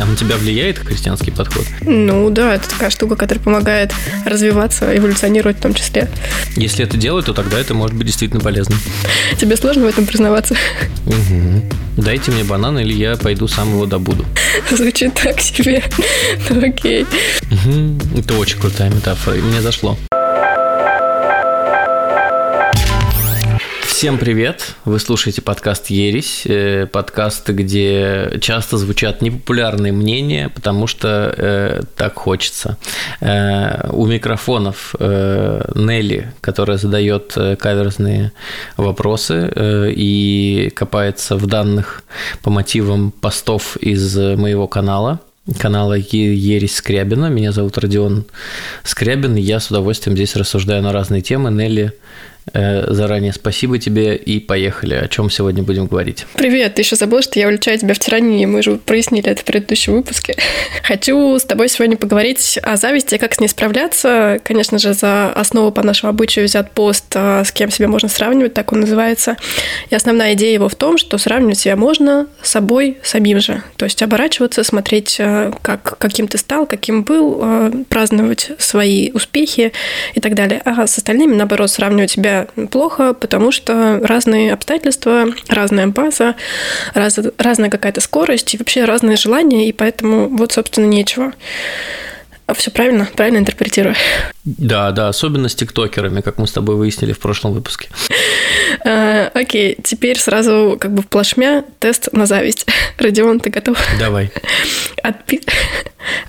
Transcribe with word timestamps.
А 0.00 0.06
на 0.06 0.14
тебя 0.16 0.36
влияет 0.36 0.78
христианский 0.78 1.30
подход? 1.32 1.64
Ну 1.80 2.30
да, 2.30 2.54
это 2.54 2.68
такая 2.68 2.90
штука, 2.90 3.16
которая 3.16 3.42
помогает 3.42 3.92
развиваться, 4.24 4.96
эволюционировать 4.96 5.58
в 5.58 5.60
том 5.60 5.74
числе. 5.74 6.08
Если 6.54 6.84
это 6.84 6.96
делать, 6.96 7.26
то 7.26 7.34
тогда 7.34 7.58
это 7.58 7.74
может 7.74 7.96
быть 7.96 8.06
действительно 8.06 8.40
полезно. 8.40 8.76
Тебе 9.40 9.56
сложно 9.56 9.86
в 9.86 9.88
этом 9.88 10.06
признаваться? 10.06 10.54
Угу. 11.06 12.02
Дайте 12.02 12.30
мне 12.30 12.44
банан, 12.44 12.78
или 12.78 12.92
я 12.92 13.16
пойду 13.16 13.48
сам 13.48 13.70
его 13.70 13.86
добуду. 13.86 14.24
Звучит 14.70 15.14
так 15.14 15.40
себе. 15.40 15.82
Ну 16.48 16.64
окей. 16.64 17.04
Угу. 17.50 18.20
Это 18.20 18.34
очень 18.34 18.58
крутая 18.58 18.90
метафора, 18.90 19.36
и 19.36 19.40
мне 19.40 19.60
зашло. 19.60 19.98
Всем 23.98 24.16
привет! 24.16 24.76
Вы 24.84 25.00
слушаете 25.00 25.42
подкаст 25.42 25.90
«Ересь», 25.90 26.42
э, 26.46 26.86
подкаст, 26.86 27.48
где 27.48 28.38
часто 28.40 28.78
звучат 28.78 29.22
непопулярные 29.22 29.92
мнения, 29.92 30.50
потому 30.50 30.86
что 30.86 31.34
э, 31.36 31.82
так 31.96 32.14
хочется. 32.14 32.78
Э, 33.20 33.90
у 33.90 34.06
микрофонов 34.06 34.94
э, 35.00 35.72
Нелли, 35.74 36.32
которая 36.40 36.78
задает 36.78 37.32
э, 37.34 37.56
каверзные 37.56 38.30
вопросы 38.76 39.50
э, 39.52 39.90
и 39.90 40.70
копается 40.76 41.34
в 41.34 41.46
данных 41.46 42.04
по 42.44 42.50
мотивам 42.50 43.10
постов 43.10 43.76
из 43.78 44.16
моего 44.16 44.68
канала– 44.68 45.18
канала 45.58 45.94
Ересь 45.94 46.76
Скрябина. 46.76 47.26
Меня 47.26 47.52
зовут 47.52 47.78
Родион 47.78 48.26
Скрябин, 48.84 49.34
я 49.36 49.60
с 49.60 49.70
удовольствием 49.70 50.16
здесь 50.16 50.36
рассуждаю 50.36 50.82
на 50.82 50.92
разные 50.92 51.22
темы. 51.22 51.50
Нелли 51.50 51.94
заранее 52.52 53.32
спасибо 53.32 53.78
тебе 53.78 54.16
и 54.16 54.40
поехали. 54.40 54.94
О 54.94 55.08
чем 55.08 55.30
сегодня 55.30 55.62
будем 55.62 55.86
говорить? 55.86 56.26
Привет, 56.34 56.74
ты 56.74 56.82
еще 56.82 56.96
забыл, 56.96 57.22
что 57.22 57.38
я 57.38 57.48
уличаю 57.48 57.78
тебя 57.78 57.94
в 57.94 57.98
тирании, 57.98 58.44
мы 58.46 58.62
же 58.62 58.76
прояснили 58.76 59.30
это 59.30 59.42
в 59.42 59.44
предыдущем 59.44 59.94
выпуске. 59.94 60.36
Хочу 60.82 61.38
с 61.38 61.44
тобой 61.44 61.68
сегодня 61.68 61.96
поговорить 61.96 62.58
о 62.62 62.76
зависти, 62.76 63.16
как 63.18 63.34
с 63.34 63.40
ней 63.40 63.48
справляться. 63.48 64.38
Конечно 64.44 64.78
же, 64.78 64.94
за 64.94 65.32
основу 65.32 65.72
по 65.72 65.82
нашему 65.82 66.10
обычаю 66.10 66.46
взят 66.46 66.72
пост, 66.72 67.06
а, 67.14 67.44
с 67.44 67.52
кем 67.52 67.70
себя 67.70 67.88
можно 67.88 68.08
сравнивать, 68.08 68.54
так 68.54 68.72
он 68.72 68.80
называется. 68.80 69.36
И 69.90 69.94
основная 69.94 70.34
идея 70.34 70.54
его 70.54 70.68
в 70.68 70.74
том, 70.74 70.98
что 70.98 71.18
сравнивать 71.18 71.58
себя 71.58 71.76
можно 71.76 72.26
с 72.42 72.50
собой 72.50 72.98
самим 73.02 73.40
же. 73.40 73.62
То 73.76 73.84
есть 73.84 74.02
оборачиваться, 74.02 74.64
смотреть, 74.64 75.16
а, 75.20 75.52
как, 75.62 75.98
каким 75.98 76.28
ты 76.28 76.38
стал, 76.38 76.66
каким 76.66 77.02
был, 77.02 77.84
праздновать 77.88 78.52
свои 78.58 79.10
успехи 79.12 79.72
и 80.14 80.20
так 80.20 80.34
далее. 80.34 80.62
А 80.64 80.86
с 80.86 80.98
остальными, 80.98 81.34
наоборот, 81.34 81.70
сравнивать 81.70 82.10
себя 82.10 82.37
плохо, 82.70 83.14
потому 83.14 83.52
что 83.52 84.00
разные 84.02 84.52
обстоятельства, 84.52 85.26
разная 85.48 85.86
база, 85.86 86.34
раз, 86.94 87.18
разная 87.38 87.70
какая-то 87.70 88.00
скорость 88.00 88.54
и 88.54 88.58
вообще 88.58 88.84
разные 88.84 89.16
желания, 89.16 89.68
и 89.68 89.72
поэтому 89.72 90.28
вот, 90.28 90.52
собственно, 90.52 90.86
нечего. 90.86 91.32
Все 92.54 92.70
правильно? 92.70 93.06
Правильно 93.14 93.38
интерпретирую? 93.38 93.94
Да, 94.44 94.90
да, 94.92 95.08
особенно 95.08 95.50
с 95.50 95.54
тиктокерами, 95.54 96.22
как 96.22 96.38
мы 96.38 96.46
с 96.46 96.52
тобой 96.52 96.76
выяснили 96.76 97.12
в 97.12 97.18
прошлом 97.18 97.52
выпуске. 97.52 97.88
А, 98.86 99.30
окей, 99.34 99.76
теперь 99.84 100.18
сразу 100.18 100.78
как 100.80 100.94
бы 100.94 101.02
в 101.02 101.08
плашмя 101.08 101.64
тест 101.78 102.08
на 102.12 102.24
зависть. 102.24 102.66
Родион, 102.98 103.40
ты 103.40 103.50
готов? 103.50 103.78
Давай. 103.98 104.32
Отпи... 105.02 105.42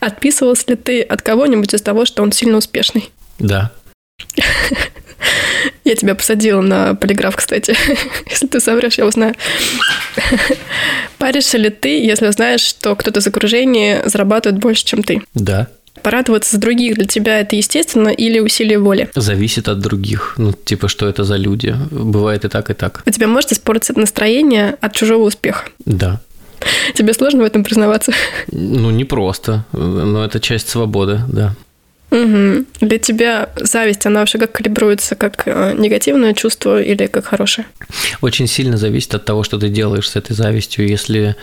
Отписывался 0.01 0.65
ли 0.67 0.75
ты 0.75 1.01
от 1.01 1.21
кого-нибудь 1.21 1.73
из 1.73 1.81
того, 1.81 2.03
что 2.03 2.21
он 2.21 2.33
сильно 2.33 2.57
успешный? 2.57 3.09
Да. 3.39 3.71
Я 5.89 5.95
тебя 5.95 6.13
посадила 6.13 6.61
на 6.61 6.93
полиграф, 6.93 7.35
кстати. 7.35 7.75
Если 8.29 8.45
ты 8.45 8.59
соврешь, 8.59 8.99
я 8.99 9.07
узнаю. 9.07 9.33
Паришься 11.17 11.57
ли 11.57 11.71
ты, 11.71 12.05
если 12.05 12.27
узнаешь, 12.27 12.61
что 12.61 12.95
кто-то 12.95 13.21
из 13.21 13.27
окружения 13.27 14.03
зарабатывает 14.05 14.61
больше, 14.61 14.85
чем 14.85 15.01
ты? 15.01 15.23
Да. 15.33 15.67
Порадоваться 16.03 16.51
за 16.51 16.61
других 16.61 16.93
для 16.93 17.05
тебя 17.05 17.39
это 17.39 17.55
естественно 17.55 18.09
или 18.09 18.37
усилие 18.39 18.77
воли? 18.77 19.09
Зависит 19.15 19.67
от 19.67 19.79
других. 19.79 20.35
Ну, 20.37 20.53
типа, 20.53 20.89
что 20.89 21.07
это 21.07 21.23
за 21.23 21.37
люди. 21.37 21.75
Бывает 21.89 22.45
и 22.45 22.49
так, 22.49 22.69
и 22.69 22.75
так. 22.75 23.01
У 23.07 23.09
тебя 23.09 23.25
может 23.25 23.51
испортиться 23.51 23.97
настроение 23.97 24.77
от 24.81 24.93
чужого 24.93 25.23
успеха? 25.23 25.69
Да. 25.85 26.21
Тебе 26.93 27.15
сложно 27.15 27.41
в 27.41 27.45
этом 27.47 27.63
признаваться? 27.63 28.13
Ну, 28.51 28.91
не 28.91 29.05
просто. 29.05 29.65
Но 29.71 30.23
это 30.23 30.39
часть 30.39 30.69
свободы, 30.69 31.21
да. 31.27 31.55
Угу. 32.11 32.65
Для 32.81 32.97
тебя 32.97 33.49
зависть, 33.55 34.05
она 34.05 34.21
вообще 34.21 34.39
как 34.39 34.51
калибруется, 34.53 35.15
как 35.15 35.43
э, 35.45 35.75
негативное 35.77 36.33
чувство 36.33 36.81
или 36.81 37.05
как 37.05 37.25
хорошее? 37.25 37.67
Очень 38.21 38.47
сильно 38.47 38.77
зависит 38.77 39.13
от 39.13 39.25
того, 39.25 39.43
что 39.43 39.59
ты 39.59 39.69
делаешь 39.69 40.09
с 40.09 40.15
этой 40.15 40.33
завистью. 40.33 40.87
Если 40.87 41.35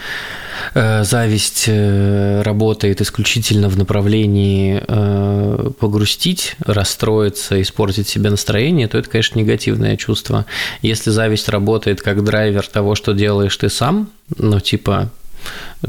э, 0.75 1.05
зависть 1.05 1.67
э, 1.69 2.43
работает 2.43 3.01
исключительно 3.01 3.69
в 3.69 3.77
направлении 3.79 4.83
э, 4.87 5.71
погрустить, 5.79 6.57
расстроиться, 6.59 7.61
испортить 7.63 8.09
себе 8.09 8.31
настроение, 8.31 8.89
то 8.89 8.99
это, 8.99 9.09
конечно, 9.09 9.39
негативное 9.39 9.97
чувство. 9.97 10.47
Если 10.83 11.11
зависть 11.11 11.49
работает 11.49 12.03
как 12.03 12.25
драйвер 12.25 12.67
того, 12.67 12.97
что 12.97 13.13
делаешь 13.13 13.57
ты 13.57 13.69
сам, 13.69 14.11
ну, 14.37 14.59
типа 14.59 15.11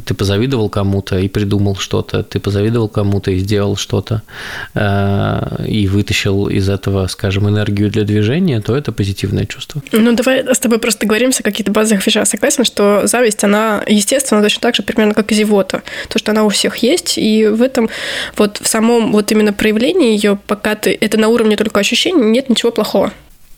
ты 0.06 0.14
позавидовал 0.14 0.70
кому-то 0.70 1.18
и 1.18 1.28
придумал 1.28 1.76
что-то, 1.76 2.24
ты 2.24 2.40
позавидовал 2.40 2.90
кому-то 2.90 3.32
и 3.32 3.40
сделал 3.40 3.76
что-то, 3.76 4.22
э, 4.76 5.66
и 5.68 5.88
вытащил 5.88 6.48
из 6.48 6.70
этого, 6.70 7.08
скажем, 7.08 7.50
энергию 7.50 7.90
для 7.90 8.04
движения, 8.04 8.62
то 8.62 8.76
это 8.76 8.92
позитивное 8.92 9.46
чувство. 9.46 9.82
Ну, 9.92 10.14
давай 10.14 10.46
с 10.54 10.60
тобой 10.60 10.80
просто 10.80 11.02
договоримся 11.02 11.42
о 11.42 11.44
каких-то 11.44 11.72
базовых 11.72 12.06
вещах. 12.06 12.28
Согласен, 12.28 12.66
что 12.66 13.08
зависть, 13.08 13.44
она, 13.44 13.84
естественно, 13.88 14.42
точно 14.42 14.62
так 14.62 14.76
же 14.76 14.84
примерно 14.84 15.14
как 15.14 15.32
и 15.32 15.36
зевота. 15.36 15.84
То, 16.10 16.20
что 16.20 16.32
она 16.32 16.44
у 16.44 16.50
всех 16.50 16.78
есть, 16.78 17.18
и 17.18 17.48
в 17.48 17.62
этом, 17.62 17.90
вот 18.36 18.60
в 18.62 18.68
самом 18.68 19.12
вот 19.12 19.32
именно 19.32 19.54
проявлении 19.54 20.14
ее, 20.14 20.38
пока 20.48 20.76
ты, 20.76 20.98
это 21.00 21.18
на 21.18 21.28
уровне 21.28 21.56
только 21.56 21.80
ощущений, 21.80 22.24
нет 22.24 22.50
ничего 22.50 22.72
плохого. 22.72 23.12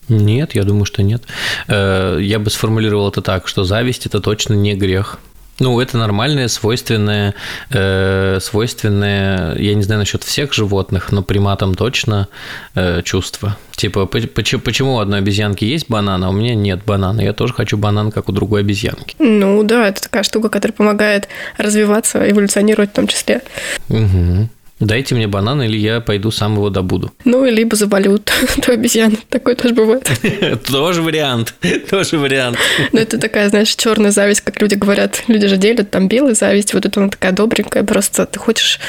Нет, 0.09 0.55
я 0.55 0.63
думаю, 0.63 0.85
что 0.85 1.03
нет. 1.03 1.23
Э, 1.67 2.17
я 2.19 2.39
бы 2.39 2.49
сформулировал 2.49 3.09
это 3.09 3.21
так, 3.21 3.47
что 3.47 3.63
зависть– 3.63 4.05
это 4.07 4.19
точно 4.19 4.53
не 4.53 4.73
грех. 4.73 5.19
Ну, 5.59 5.79
это 5.79 5.97
нормальное, 5.97 6.47
свойственное, 6.47 7.33
э, 7.71 8.39
свойственное, 8.41 9.57
я 9.57 9.75
не 9.75 9.83
знаю 9.83 9.99
насчет 9.99 10.23
всех 10.23 10.53
животных, 10.53 11.11
но 11.11 11.21
приматам 11.21 11.75
точно 11.75 12.27
э, 12.75 13.01
чувство. 13.03 13.57
Типа, 13.71 14.05
почему, 14.05 14.61
почему 14.61 14.95
у 14.95 14.99
одной 14.99 15.19
обезьянки 15.19 15.63
есть 15.63 15.89
банан, 15.89 16.23
а 16.23 16.29
у 16.29 16.33
меня 16.33 16.55
нет 16.55 16.81
банана? 16.85 17.21
Я 17.21 17.33
тоже 17.33 17.53
хочу 17.53 17.77
банан, 17.77 18.11
как 18.11 18.29
у 18.29 18.31
другой 18.31 18.61
обезьянки. 18.61 19.15
Ну 19.19 19.63
да, 19.63 19.87
это 19.87 20.01
такая 20.01 20.23
штука, 20.23 20.49
которая 20.49 20.75
помогает 20.75 21.27
развиваться, 21.57 22.29
эволюционировать 22.29 22.91
в 22.91 22.93
том 22.93 23.07
числе. 23.07 23.41
Угу. 23.89 24.49
Дайте 24.79 25.13
мне 25.13 25.27
банан, 25.27 25.61
или 25.61 25.77
я 25.77 25.99
пойду 25.99 26.31
сам 26.31 26.55
его 26.55 26.69
добуду. 26.69 27.11
Ну, 27.25 27.43
либо 27.45 27.75
завалю 27.75 28.17
ту 28.65 28.71
обезьяну. 28.71 29.17
Такое 29.29 29.55
тоже 29.55 29.75
бывает. 29.75 30.09
Тоже 30.67 31.01
вариант. 31.01 31.53
Тоже 31.89 32.17
вариант. 32.17 32.57
Ну, 32.93 32.99
это 32.99 33.17
такая, 33.17 33.49
знаешь, 33.49 33.75
черная 33.75 34.11
зависть, 34.11 34.41
как 34.41 34.61
люди 34.61 34.75
говорят. 34.75 35.23
Люди 35.27 35.47
же 35.47 35.57
делят 35.57 35.91
там 35.91 36.07
белая 36.07 36.33
зависть. 36.33 36.73
Вот 36.73 36.85
это 36.85 37.01
она 37.01 37.09
такая 37.09 37.33
добренькая. 37.33 37.83
Просто 37.83 38.25
ты 38.25 38.39
хочешь, 38.39 38.79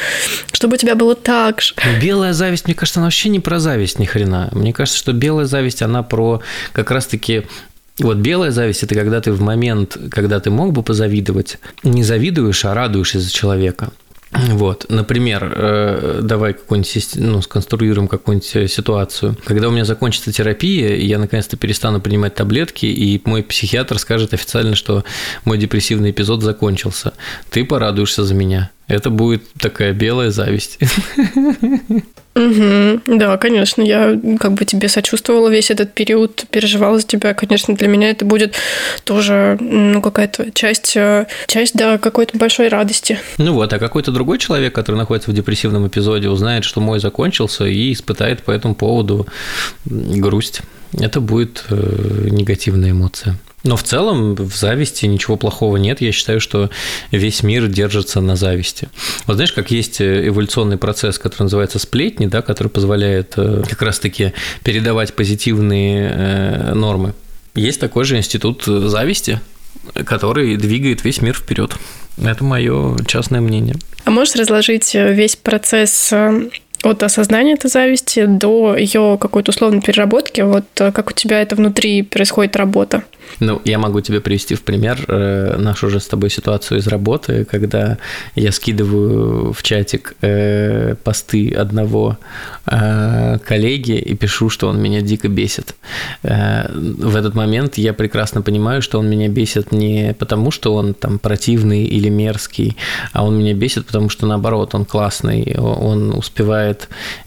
чтобы 0.52 0.74
у 0.74 0.76
тебя 0.76 0.94
было 0.94 1.16
так 1.16 1.60
же. 1.60 1.74
Белая 2.00 2.34
зависть, 2.34 2.66
мне 2.66 2.74
кажется, 2.74 3.00
она 3.00 3.06
вообще 3.06 3.28
не 3.28 3.40
про 3.40 3.58
зависть 3.58 3.98
ни 3.98 4.04
хрена. 4.04 4.48
Мне 4.52 4.72
кажется, 4.72 4.98
что 4.98 5.12
белая 5.12 5.46
зависть, 5.46 5.82
она 5.82 6.04
про 6.04 6.40
как 6.72 6.92
раз-таки 6.92 7.46
вот 7.98 8.16
белая 8.18 8.50
зависть– 8.50 8.82
это 8.84 8.94
когда 8.94 9.20
ты 9.20 9.32
в 9.32 9.42
момент, 9.42 9.98
когда 10.10 10.40
ты 10.40 10.50
мог 10.50 10.72
бы 10.72 10.82
позавидовать, 10.82 11.58
не 11.82 12.02
завидуешь, 12.02 12.64
а 12.64 12.72
радуешься 12.74 13.20
за 13.20 13.30
человека. 13.30 13.90
Вот, 14.32 14.86
например, 14.88 15.52
э, 15.56 16.20
давай 16.22 16.52
какую-нибудь, 16.52 17.10
ну, 17.16 17.42
сконструируем 17.42 18.06
какую-нибудь 18.06 18.56
э, 18.56 18.68
ситуацию. 18.68 19.36
Когда 19.44 19.68
у 19.68 19.72
меня 19.72 19.84
закончится 19.84 20.32
терапия, 20.32 20.94
и 20.94 21.04
я 21.04 21.18
наконец-то 21.18 21.56
перестану 21.56 22.00
принимать 22.00 22.36
таблетки, 22.36 22.86
и 22.86 23.20
мой 23.24 23.42
психиатр 23.42 23.98
скажет 23.98 24.32
официально, 24.32 24.76
что 24.76 25.04
мой 25.44 25.58
депрессивный 25.58 26.12
эпизод 26.12 26.42
закончился, 26.42 27.12
ты 27.50 27.64
порадуешься 27.64 28.24
за 28.24 28.34
меня. 28.34 28.70
Это 28.86 29.10
будет 29.10 29.42
такая 29.54 29.92
белая 29.92 30.30
зависть. 30.30 30.78
Угу, 32.40 33.18
да, 33.18 33.36
конечно, 33.36 33.82
я 33.82 34.18
как 34.38 34.54
бы 34.54 34.64
тебе 34.64 34.88
сочувствовала 34.88 35.48
весь 35.50 35.70
этот 35.70 35.92
период, 35.92 36.46
переживала 36.50 36.98
за 36.98 37.06
тебя. 37.06 37.34
Конечно, 37.34 37.74
для 37.74 37.86
меня 37.86 38.08
это 38.08 38.24
будет 38.24 38.54
тоже, 39.04 39.58
ну, 39.60 40.00
какая-то 40.00 40.50
часть, 40.52 40.96
э, 40.96 41.26
часть, 41.46 41.74
да, 41.74 41.98
какой-то 41.98 42.38
большой 42.38 42.68
радости. 42.68 43.18
Ну 43.36 43.52
вот, 43.52 43.70
а 43.74 43.78
какой-то 43.78 44.10
другой 44.10 44.38
человек, 44.38 44.74
который 44.74 44.96
находится 44.96 45.30
в 45.30 45.34
депрессивном 45.34 45.86
эпизоде, 45.86 46.30
узнает, 46.30 46.64
что 46.64 46.80
мой 46.80 46.98
закончился 46.98 47.66
и 47.66 47.92
испытает 47.92 48.42
по 48.42 48.52
этому 48.52 48.74
поводу 48.74 49.26
грусть. 49.84 50.62
Это 50.98 51.20
будет 51.20 51.64
э, 51.68 52.28
негативная 52.30 52.92
эмоция. 52.92 53.36
Но 53.62 53.76
в 53.76 53.82
целом 53.82 54.34
в 54.34 54.54
зависти 54.56 55.06
ничего 55.06 55.36
плохого 55.36 55.76
нет. 55.76 56.00
Я 56.00 56.12
считаю, 56.12 56.40
что 56.40 56.70
весь 57.10 57.42
мир 57.42 57.68
держится 57.68 58.20
на 58.20 58.36
зависти. 58.36 58.88
Вот 59.26 59.34
знаешь, 59.34 59.52
как 59.52 59.70
есть 59.70 60.00
эволюционный 60.00 60.78
процесс, 60.78 61.18
который 61.18 61.44
называется 61.44 61.78
сплетни, 61.78 62.26
да, 62.26 62.42
который 62.42 62.68
позволяет 62.68 63.34
э, 63.36 63.62
как 63.68 63.82
раз-таки 63.82 64.32
передавать 64.64 65.14
позитивные 65.14 66.10
э, 66.10 66.74
нормы. 66.74 67.14
Есть 67.54 67.80
такой 67.80 68.04
же 68.04 68.16
институт 68.16 68.64
зависти, 68.64 69.40
который 70.04 70.56
двигает 70.56 71.04
весь 71.04 71.20
мир 71.20 71.34
вперед. 71.34 71.74
Это 72.22 72.44
мое 72.44 72.96
частное 73.06 73.40
мнение. 73.40 73.76
А 74.04 74.10
можешь 74.10 74.34
разложить 74.34 74.94
весь 74.94 75.36
процесс 75.36 76.12
от 76.82 77.02
осознания 77.02 77.54
этой 77.54 77.70
зависти 77.70 78.24
до 78.26 78.76
ее 78.76 79.18
какой-то 79.20 79.50
условной 79.50 79.80
переработки, 79.80 80.40
вот 80.40 80.64
как 80.74 81.10
у 81.10 81.12
тебя 81.12 81.42
это 81.42 81.56
внутри 81.56 82.02
происходит 82.02 82.56
работа? 82.56 83.02
Ну, 83.38 83.60
я 83.64 83.78
могу 83.78 84.00
тебе 84.00 84.20
привести 84.20 84.54
в 84.54 84.62
пример 84.62 85.04
э, 85.06 85.56
нашу 85.56 85.88
же 85.88 86.00
с 86.00 86.06
тобой 86.06 86.30
ситуацию 86.30 86.78
из 86.78 86.86
работы, 86.86 87.44
когда 87.44 87.98
я 88.34 88.52
скидываю 88.52 89.52
в 89.52 89.62
чатик 89.62 90.14
э, 90.20 90.94
посты 91.04 91.52
одного 91.52 92.18
э, 92.66 93.38
коллеги 93.44 93.92
и 93.92 94.14
пишу, 94.14 94.50
что 94.50 94.68
он 94.68 94.82
меня 94.82 95.00
дико 95.00 95.28
бесит. 95.28 95.74
Э, 96.22 96.70
в 96.72 97.16
этот 97.16 97.34
момент 97.34 97.78
я 97.78 97.92
прекрасно 97.92 98.42
понимаю, 98.42 98.82
что 98.82 98.98
он 98.98 99.08
меня 99.08 99.28
бесит 99.28 99.72
не 99.72 100.14
потому, 100.18 100.50
что 100.50 100.74
он 100.74 100.94
там 100.94 101.18
противный 101.18 101.84
или 101.84 102.08
мерзкий, 102.08 102.76
а 103.12 103.24
он 103.24 103.38
меня 103.38 103.54
бесит, 103.54 103.86
потому 103.86 104.08
что 104.08 104.26
наоборот, 104.26 104.74
он 104.74 104.84
классный, 104.84 105.56
он 105.56 106.12
успевает 106.12 106.69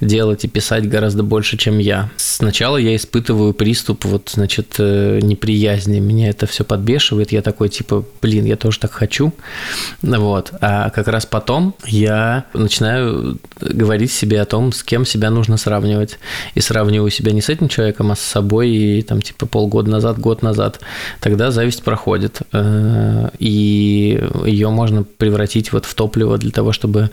делать 0.02 0.46
и 0.46 0.48
писать 0.48 0.88
гораздо 0.88 1.24
больше, 1.24 1.58
чем 1.58 1.80
я. 1.80 2.10
Сначала 2.18 2.78
я 2.78 2.96
испытываю 2.96 3.54
приступ 3.54 4.06
вот, 4.06 4.32
значит, 4.34 4.76
э, 4.80 5.20
неприязни. 5.22 6.00
Меня 6.00 6.30
это 6.30 6.46
все 6.46 6.64
подбешивает, 6.64 7.32
я 7.32 7.42
такой, 7.42 7.70
типа, 7.70 8.06
блин, 8.22 8.46
я 8.46 8.56
тоже 8.56 8.80
так 8.80 8.92
хочу, 8.92 9.34
вот, 10.02 10.54
а 10.62 10.90
как 10.90 11.08
раз 11.08 11.26
потом 11.26 11.76
я 11.86 12.46
начинаю 12.54 13.40
говорить 13.60 14.12
себе 14.12 14.42
о 14.42 14.46
том, 14.46 14.72
с 14.72 14.84
кем 14.84 15.06
себя 15.06 15.30
нужно 15.30 15.58
сравнивать, 15.58 16.20
и 16.56 16.62
сравниваю 16.62 17.12
себя 17.12 17.32
не 17.32 17.42
с 17.42 17.50
этим 17.50 17.70
человеком, 17.70 18.12
а 18.12 18.16
с 18.16 18.22
собой, 18.22 18.70
и 18.70 19.02
там, 19.02 19.22
типа, 19.22 19.46
полгода 19.46 19.90
назад, 19.90 20.20
год 20.20 20.42
назад, 20.42 20.80
тогда 21.20 21.52
зависть 21.52 21.84
проходит, 21.84 22.42
э, 22.52 23.30
и 23.40 24.24
ее 24.46 24.70
можно 24.70 25.04
превратить 25.04 25.72
вот 25.74 25.86
в 25.86 25.94
топливо 25.96 26.38
для 26.38 26.52
того, 26.52 26.72
чтобы 26.72 27.10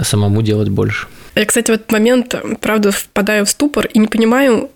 самому 0.00 0.42
делать 0.42 0.68
больше. 0.68 1.06
Я, 1.38 1.46
кстати, 1.46 1.70
в 1.70 1.74
этот 1.74 1.92
момент, 1.92 2.34
правда, 2.60 2.90
впадаю 2.90 3.46
в 3.46 3.50
ступор 3.50 3.86
и 3.86 3.98
не 4.00 4.08
понимаю, 4.08 4.70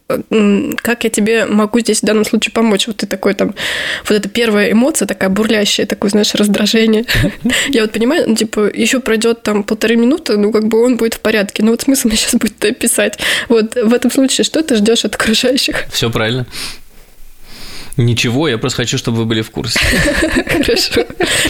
как 0.77 1.05
я 1.05 1.11
тебе 1.11 1.47
могу 1.47 1.81
здесь 1.81 2.01
в 2.03 2.05
данном 2.05 2.25
случае 2.25 2.53
помочь. 2.53 2.87
Вот 2.87 2.99
ты 2.99 3.07
такой 3.07 3.35
там, 3.35 3.55
вот 4.09 4.15
эта 4.15 4.29
первая 4.29 4.71
эмоция 4.71 5.07
такая 5.07 5.29
бурлящая, 5.29 5.87
такое, 5.87 6.11
знаешь, 6.11 6.35
раздражение. 6.35 7.05
Я 7.69 7.83
вот 7.83 7.93
понимаю, 7.93 8.25
ну, 8.29 8.37
типа, 8.37 8.71
еще 8.73 9.01
пройдет 9.01 9.43
там 9.43 9.65
полторы 9.65 9.97
минуты, 9.97 10.37
ну, 10.37 10.53
как 10.53 10.69
бы 10.69 10.85
он 10.85 10.97
будет 10.97 11.15
в 11.15 11.21
порядке. 11.21 11.65
Ну, 11.65 11.73
вот 11.73 11.83
смысл 11.83 12.09
мне 12.09 12.17
сейчас 12.17 12.35
будет 12.35 12.79
писать. 12.79 13.19
Вот 13.49 13.75
в 13.75 13.93
этом 13.93 14.11
случае 14.11 14.45
что 14.45 14.63
ты 14.63 14.77
ждешь 14.77 15.05
от 15.05 15.17
окружающих? 15.17 15.85
Все 15.91 16.11
правильно. 16.11 16.47
Ничего, 17.97 18.49
я 18.49 18.57
просто 18.59 18.79
хочу, 18.79 18.97
чтобы 18.97 19.19
вы 19.19 19.25
были 19.27 19.43
в 19.43 19.51
курсе. 19.51 19.79
Хорошо. 20.49 21.05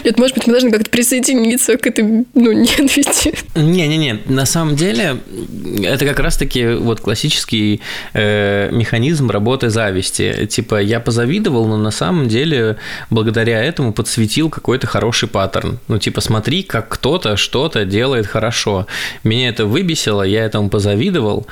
Нет, 0.05 0.19
может 0.19 0.37
быть, 0.37 0.47
мы 0.47 0.53
должны 0.53 0.73
как-то 0.73 0.91
присоединиться 0.91 1.77
к 1.77 1.87
этой 1.87 2.05
ну, 2.05 2.25
ненависти. 2.35 3.35
Не-не-не, 3.55 4.21
на 4.27 4.45
самом 4.45 4.75
деле 4.75 5.19
это 5.85 6.05
как 6.05 6.19
раз-таки 6.19 6.67
вот 6.75 7.01
классический 7.01 7.81
э, 8.13 8.71
механизм 8.73 9.31
работы 9.31 9.71
зависти. 9.71 10.47
Типа 10.47 10.81
я 10.81 10.99
позавидовал, 10.99 11.67
но 11.67 11.77
на 11.77 11.93
самом 11.93 12.29
деле 12.29 12.77
благодаря 13.11 13.63
этому 13.63 13.93
подсветил 13.93 14.51
какой-то 14.51 14.87
хороший 14.87 15.29
паттерн. 15.29 15.79
Ну 15.89 15.99
типа 15.99 16.21
смотри, 16.21 16.63
как 16.65 16.89
кто-то 16.89 17.37
что-то 17.37 17.85
делает 17.85 18.27
хорошо. 18.27 18.87
Меня 19.23 19.49
это 19.49 19.67
выбесило, 19.67 20.23
я 20.23 20.45
этому 20.45 20.69
позавидовал, 20.69 21.47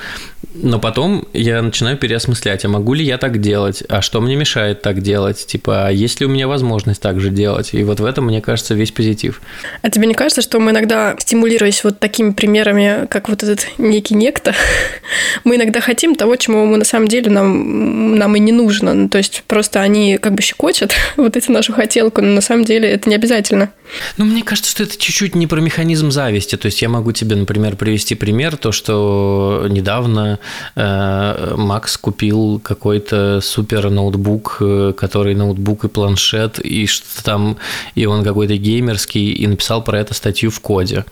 но 0.54 0.81
потом 0.81 1.26
я 1.32 1.62
начинаю 1.62 1.96
переосмыслять, 1.96 2.64
а 2.64 2.69
могу 2.69 2.94
ли 2.94 3.04
я 3.04 3.19
так 3.19 3.40
делать, 3.40 3.84
а 3.88 4.02
что 4.02 4.20
мне 4.20 4.37
мешает 4.37 4.79
так 4.82 5.02
делать, 5.02 5.46
типа, 5.46 5.86
а 5.86 5.90
есть 5.90 6.20
ли 6.20 6.26
у 6.26 6.28
меня 6.28 6.48
возможность 6.48 7.00
так 7.00 7.20
же 7.20 7.30
делать, 7.30 7.70
и 7.72 7.82
вот 7.82 8.00
в 8.00 8.04
этом, 8.04 8.26
мне 8.26 8.40
кажется, 8.40 8.74
весь 8.74 8.90
позитив. 8.92 9.40
А 9.82 9.90
тебе 9.90 10.06
не 10.06 10.14
кажется, 10.14 10.42
что 10.42 10.60
мы 10.60 10.70
иногда, 10.70 11.16
стимулируясь 11.18 11.84
вот 11.84 11.98
такими 11.98 12.32
примерами, 12.32 13.06
как 13.08 13.28
вот 13.28 13.42
этот 13.42 13.66
некий 13.78 14.14
некто, 14.14 14.54
мы 15.44 15.56
иногда 15.56 15.80
хотим 15.80 16.14
того, 16.14 16.36
чему 16.36 16.66
мы 16.66 16.76
на 16.76 16.84
самом 16.84 17.08
деле 17.08 17.30
нам, 17.30 18.16
нам 18.16 18.36
и 18.36 18.40
не 18.40 18.52
нужно, 18.52 18.94
ну, 18.94 19.08
то 19.08 19.18
есть 19.18 19.44
просто 19.46 19.80
они 19.80 20.18
как 20.18 20.34
бы 20.34 20.42
щекочут 20.42 20.92
вот 21.16 21.36
эти 21.36 21.50
нашу 21.50 21.72
хотелку, 21.72 22.20
но 22.20 22.28
на 22.28 22.40
самом 22.40 22.64
деле 22.64 22.88
это 22.90 23.08
не 23.08 23.14
обязательно. 23.14 23.70
Ну, 24.16 24.24
мне 24.24 24.42
кажется, 24.42 24.70
что 24.70 24.84
это 24.84 24.96
чуть-чуть 24.96 25.34
не 25.34 25.46
про 25.46 25.60
механизм 25.60 26.10
зависти, 26.10 26.56
то 26.56 26.66
есть 26.66 26.80
я 26.82 26.88
могу 26.88 27.12
тебе, 27.12 27.36
например, 27.36 27.76
привести 27.76 28.14
пример, 28.14 28.56
то, 28.56 28.72
что 28.72 29.66
недавно 29.68 30.38
э, 30.76 31.54
Макс 31.56 31.96
купил 31.96 32.60
какой-то 32.62 33.40
супер 33.42 33.90
ноутбук, 33.90 34.58
э, 34.60 34.64
который 34.96 35.34
ноутбук 35.34 35.84
и 35.84 35.88
планшет, 35.88 36.58
и 36.58 36.87
что 36.87 37.22
там, 37.22 37.56
и 37.94 38.06
он 38.06 38.25
какой-то 38.25 38.56
геймерский, 38.56 39.32
и 39.32 39.46
написал 39.46 39.82
про 39.82 40.00
это 40.00 40.14
статью 40.14 40.50
в 40.50 40.61
коде 40.61 41.05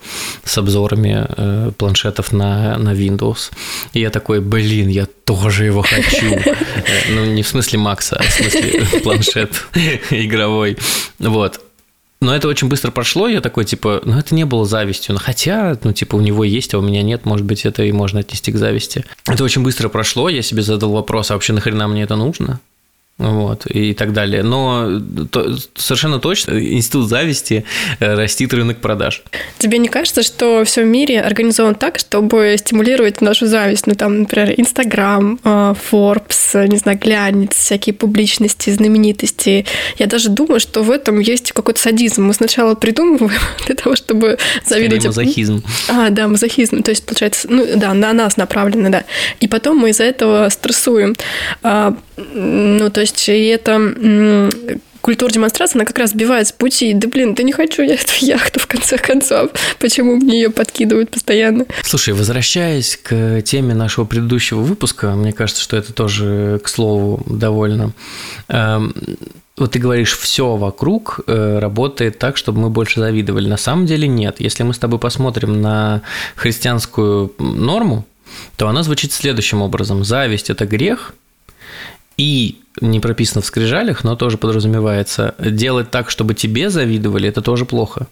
с 0.43 0.57
обзорами 0.57 1.25
э, 1.27 1.71
планшетов 1.77 2.31
на, 2.31 2.77
на 2.77 2.93
Windows. 2.93 3.51
И 3.93 4.01
я 4.01 4.09
такой, 4.09 4.39
блин, 4.41 4.87
я 4.89 5.07
тоже 5.25 5.65
его 5.65 5.81
хочу. 5.81 6.39
Ну, 7.09 7.25
не 7.25 7.43
в 7.43 7.47
смысле 7.47 7.79
Макса, 7.79 8.17
а 8.19 8.23
в 8.23 8.31
смысле 8.31 8.85
планшет 9.03 9.65
игровой. 10.09 10.77
Вот. 11.19 11.61
Но 12.21 12.35
это 12.35 12.49
очень 12.49 12.67
быстро 12.67 12.91
прошло, 12.91 13.29
я 13.29 13.39
такой, 13.39 13.63
типа, 13.63 14.01
ну, 14.03 14.17
это 14.17 14.35
не 14.35 14.43
было 14.43 14.65
завистью. 14.65 15.13
Но 15.13 15.19
хотя, 15.19 15.77
ну, 15.83 15.93
типа, 15.93 16.17
у 16.17 16.21
него 16.21 16.43
есть, 16.43 16.73
а 16.73 16.79
у 16.79 16.81
меня 16.81 17.01
нет, 17.01 17.25
может 17.25 17.45
быть, 17.45 17.65
это 17.65 17.83
и 17.83 17.91
можно 17.93 18.19
отнести 18.19 18.51
к 18.51 18.57
зависти. 18.57 19.05
Это 19.25 19.43
очень 19.43 19.63
быстро 19.63 19.87
прошло, 19.87 20.27
я 20.27 20.41
себе 20.41 20.61
задал 20.61 20.91
вопрос, 20.91 21.31
а 21.31 21.35
вообще 21.35 21.53
нахрена 21.53 21.87
мне 21.87 22.03
это 22.03 22.17
нужно? 22.17 22.59
Вот, 23.19 23.65
и 23.67 23.93
так 23.93 24.13
далее. 24.13 24.43
Но 24.43 25.01
то, 25.29 25.55
совершенно 25.75 26.19
точно 26.19 26.59
институт 26.59 27.09
зависти 27.09 27.65
э, 27.99 28.15
растит 28.15 28.53
рынок 28.53 28.77
продаж. 28.77 29.23
Тебе 29.57 29.77
не 29.77 29.89
кажется, 29.89 30.23
что 30.23 30.63
все 30.63 30.83
в 30.83 30.87
мире 30.87 31.21
организован 31.21 31.75
так, 31.75 31.99
чтобы 31.99 32.55
стимулировать 32.57 33.19
нашу 33.21 33.45
зависть? 33.45 33.87
Ну, 33.87 33.95
там, 33.95 34.21
например, 34.21 34.53
Инстаграм, 34.55 35.37
э, 35.43 35.75
Forbes, 35.91 36.67
не 36.67 36.77
знаю, 36.77 36.97
глянец, 36.97 37.55
всякие 37.55 37.93
публичности, 37.93 38.69
знаменитости. 38.69 39.65
Я 39.97 40.07
даже 40.07 40.29
думаю, 40.29 40.61
что 40.61 40.81
в 40.81 40.89
этом 40.89 41.19
есть 41.19 41.51
какой-то 41.51 41.81
садизм. 41.81 42.23
Мы 42.23 42.33
сначала 42.33 42.75
придумываем 42.75 43.41
для 43.65 43.75
того, 43.75 43.97
чтобы 43.97 44.37
завидовать... 44.65 45.01
Скорее 45.01 45.25
мазохизм. 45.25 45.63
А, 45.89 46.09
да, 46.09 46.27
мазохизм. 46.29 46.83
То 46.83 46.91
есть, 46.91 47.05
получается, 47.05 47.47
ну, 47.49 47.67
да, 47.75 47.93
на 47.93 48.13
нас 48.13 48.37
направлено, 48.37 48.89
да. 48.89 49.03
И 49.41 49.47
потом 49.49 49.77
мы 49.77 49.89
из-за 49.89 50.05
этого 50.05 50.47
стрессуем. 50.47 51.17
А, 51.63 51.93
ну, 52.33 52.89
то 52.89 53.01
есть, 53.01 53.08
и 53.27 53.45
это 53.47 54.49
культура 55.01 55.31
демонстрации, 55.31 55.77
она 55.77 55.85
как 55.85 55.97
раз 55.97 56.11
сбивает 56.11 56.47
с 56.47 56.51
пути. 56.51 56.93
Да 56.93 57.07
блин, 57.07 57.33
да 57.33 57.43
не 57.43 57.51
хочу 57.51 57.81
я 57.81 57.93
эту 57.95 58.25
яхту 58.25 58.59
в 58.59 58.67
конце 58.67 58.97
концов. 58.97 59.51
Почему 59.79 60.15
мне 60.15 60.41
ее 60.41 60.49
подкидывают 60.49 61.09
постоянно? 61.09 61.65
Слушай, 61.83 62.13
возвращаясь 62.13 62.97
к 62.97 63.41
теме 63.41 63.73
нашего 63.73 64.05
предыдущего 64.05 64.59
выпуска, 64.59 65.11
мне 65.11 65.33
кажется, 65.33 65.61
что 65.61 65.77
это 65.77 65.93
тоже, 65.93 66.59
к 66.63 66.67
слову, 66.67 67.23
довольно 67.25 67.93
эм, 68.49 68.93
вот 69.57 69.71
ты 69.71 69.79
говоришь, 69.79 70.17
все 70.17 70.55
вокруг 70.55 71.19
э, 71.27 71.59
работает 71.59 72.17
так, 72.17 72.37
чтобы 72.37 72.61
мы 72.61 72.69
больше 72.69 73.01
завидовали. 73.01 73.47
На 73.47 73.57
самом 73.57 73.85
деле 73.85 74.07
нет. 74.07 74.37
Если 74.39 74.63
мы 74.63 74.73
с 74.73 74.77
тобой 74.77 74.99
посмотрим 74.99 75.61
на 75.61 76.01
христианскую 76.35 77.33
норму, 77.39 78.05
то 78.55 78.67
она 78.69 78.83
звучит 78.83 79.11
следующим 79.11 79.61
образом. 79.61 80.05
Зависть– 80.05 80.49
это 80.51 80.65
грех, 80.65 81.13
и 82.17 82.59
не 82.81 82.99
прописано 82.99 83.41
в 83.41 83.45
скрижалях, 83.45 84.03
но 84.03 84.15
тоже 84.15 84.37
подразумевается, 84.37 85.35
делать 85.39 85.91
так, 85.91 86.09
чтобы 86.09 86.33
тебе 86.33 86.69
завидовали, 86.69 87.29
это 87.29 87.41
тоже 87.41 87.65
плохо. 87.65 88.07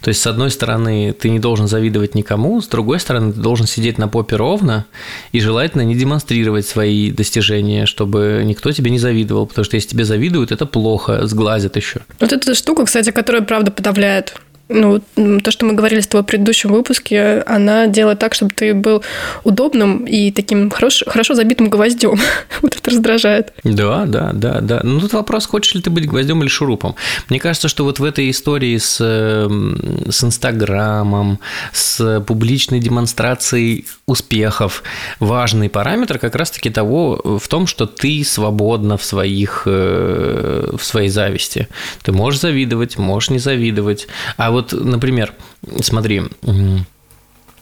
То 0.00 0.08
есть, 0.08 0.20
с 0.20 0.26
одной 0.26 0.50
стороны, 0.50 1.12
ты 1.12 1.30
не 1.30 1.38
должен 1.38 1.68
завидовать 1.68 2.14
никому, 2.14 2.60
с 2.60 2.68
другой 2.68 3.00
стороны, 3.00 3.32
ты 3.32 3.40
должен 3.40 3.66
сидеть 3.66 3.98
на 3.98 4.08
попе 4.08 4.36
ровно 4.36 4.86
и 5.32 5.40
желательно 5.40 5.82
не 5.82 5.94
демонстрировать 5.94 6.66
свои 6.66 7.10
достижения, 7.10 7.86
чтобы 7.86 8.42
никто 8.44 8.72
тебе 8.72 8.90
не 8.90 8.98
завидовал, 8.98 9.46
потому 9.46 9.64
что 9.64 9.76
если 9.76 9.90
тебе 9.90 10.04
завидуют, 10.04 10.52
это 10.52 10.66
плохо, 10.66 11.26
сглазят 11.26 11.76
еще. 11.76 12.00
Вот 12.20 12.32
эта 12.32 12.54
штука, 12.54 12.84
кстати, 12.84 13.10
которая 13.10 13.42
правда 13.42 13.70
подавляет 13.70 14.34
ну, 14.68 15.00
то, 15.40 15.50
что 15.50 15.66
мы 15.66 15.72
говорили 15.72 16.00
с 16.00 16.06
тобой 16.06 16.22
в 16.24 16.26
предыдущем 16.26 16.70
выпуске, 16.70 17.42
она 17.46 17.86
делает 17.86 18.18
так, 18.18 18.34
чтобы 18.34 18.52
ты 18.54 18.74
был 18.74 19.02
удобным 19.44 20.04
и 20.04 20.30
таким 20.30 20.70
хорош, 20.70 21.04
хорошо 21.06 21.34
забитым 21.34 21.70
гвоздем. 21.70 22.18
вот 22.62 22.76
это 22.76 22.90
раздражает. 22.90 23.52
Да, 23.64 24.04
да, 24.04 24.32
да, 24.32 24.60
да. 24.60 24.80
Ну, 24.82 25.00
тут 25.00 25.12
вопрос, 25.12 25.46
хочешь 25.46 25.74
ли 25.74 25.80
ты 25.80 25.90
быть 25.90 26.06
гвоздем 26.06 26.42
или 26.42 26.48
шурупом. 26.48 26.96
Мне 27.28 27.40
кажется, 27.40 27.68
что 27.68 27.84
вот 27.84 27.98
в 27.98 28.04
этой 28.04 28.30
истории 28.30 28.76
с, 28.76 28.98
эм, 29.00 30.10
с 30.10 30.22
Инстаграмом, 30.22 31.38
с 31.72 32.20
публичной 32.26 32.80
демонстрацией 32.80 33.86
успехов, 34.06 34.82
важный 35.18 35.70
параметр 35.70 36.18
как 36.18 36.34
раз-таки 36.34 36.70
того 36.70 37.38
в 37.40 37.48
том, 37.48 37.66
что 37.66 37.86
ты 37.86 38.22
свободна 38.24 38.96
в, 38.96 39.04
своих, 39.04 39.62
э, 39.66 40.74
в 40.76 40.84
своей 40.84 41.08
зависти. 41.08 41.68
Ты 42.02 42.12
можешь 42.12 42.40
завидовать, 42.40 42.98
можешь 42.98 43.30
не 43.30 43.38
завидовать. 43.38 44.08
А 44.36 44.50
вот 44.50 44.57
вот, 44.58 44.72
например, 44.72 45.34
смотри, 45.80 46.22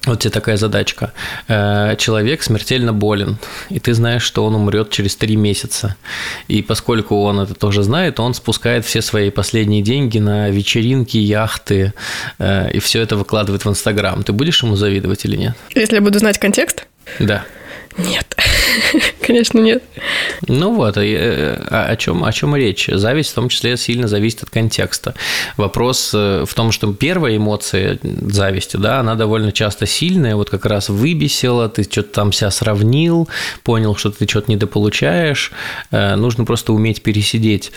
Вот 0.06 0.20
тебе 0.20 0.30
такая 0.30 0.56
задачка. 0.56 1.12
Э, 1.48 1.96
человек 1.98 2.42
смертельно 2.44 2.92
болен, 2.92 3.38
и 3.70 3.80
ты 3.80 3.92
знаешь, 3.92 4.22
что 4.22 4.44
он 4.44 4.54
умрет 4.54 4.90
через 4.90 5.16
три 5.16 5.34
месяца. 5.34 5.96
И 6.46 6.62
поскольку 6.62 7.22
он 7.22 7.40
это 7.40 7.54
тоже 7.54 7.82
знает, 7.82 8.20
он 8.20 8.32
спускает 8.32 8.84
все 8.84 9.02
свои 9.02 9.30
последние 9.30 9.82
деньги 9.82 10.20
на 10.20 10.48
вечеринки, 10.48 11.16
яхты, 11.16 11.92
э, 12.38 12.70
и 12.70 12.78
все 12.78 13.02
это 13.02 13.16
выкладывает 13.16 13.64
в 13.64 13.68
Инстаграм. 13.68 14.22
Ты 14.22 14.32
будешь 14.32 14.62
ему 14.62 14.76
завидовать 14.76 15.24
или 15.24 15.36
нет? 15.36 15.56
Если 15.74 15.96
я 15.96 16.00
буду 16.00 16.20
знать 16.20 16.38
контекст? 16.38 16.86
Да. 17.18 17.44
Нет, 17.98 18.35
конечно, 19.20 19.58
нет. 19.58 19.82
Ну 20.46 20.74
вот, 20.74 20.96
э, 20.96 21.54
о, 21.70 21.86
о, 21.86 21.96
чем, 21.96 22.24
о 22.24 22.32
чем 22.32 22.56
речь? 22.56 22.88
Зависть 22.92 23.30
в 23.30 23.34
том 23.34 23.48
числе 23.48 23.76
сильно 23.76 24.08
зависит 24.08 24.42
от 24.42 24.50
контекста. 24.50 25.14
Вопрос 25.56 26.12
э, 26.14 26.44
в 26.46 26.54
том, 26.54 26.72
что 26.72 26.92
первая 26.92 27.36
эмоция 27.36 27.98
зависти, 28.02 28.76
да, 28.76 29.00
она 29.00 29.14
довольно 29.14 29.52
часто 29.52 29.86
сильная, 29.86 30.36
вот 30.36 30.50
как 30.50 30.66
раз 30.66 30.88
выбесила, 30.88 31.68
ты 31.68 31.84
что-то 31.84 32.12
там 32.12 32.32
себя 32.32 32.50
сравнил, 32.50 33.28
понял, 33.62 33.96
что 33.96 34.10
ты 34.10 34.26
что-то 34.28 34.50
недополучаешь, 34.50 35.52
э, 35.90 36.16
нужно 36.16 36.44
просто 36.44 36.72
уметь 36.72 37.02
пересидеть 37.02 37.72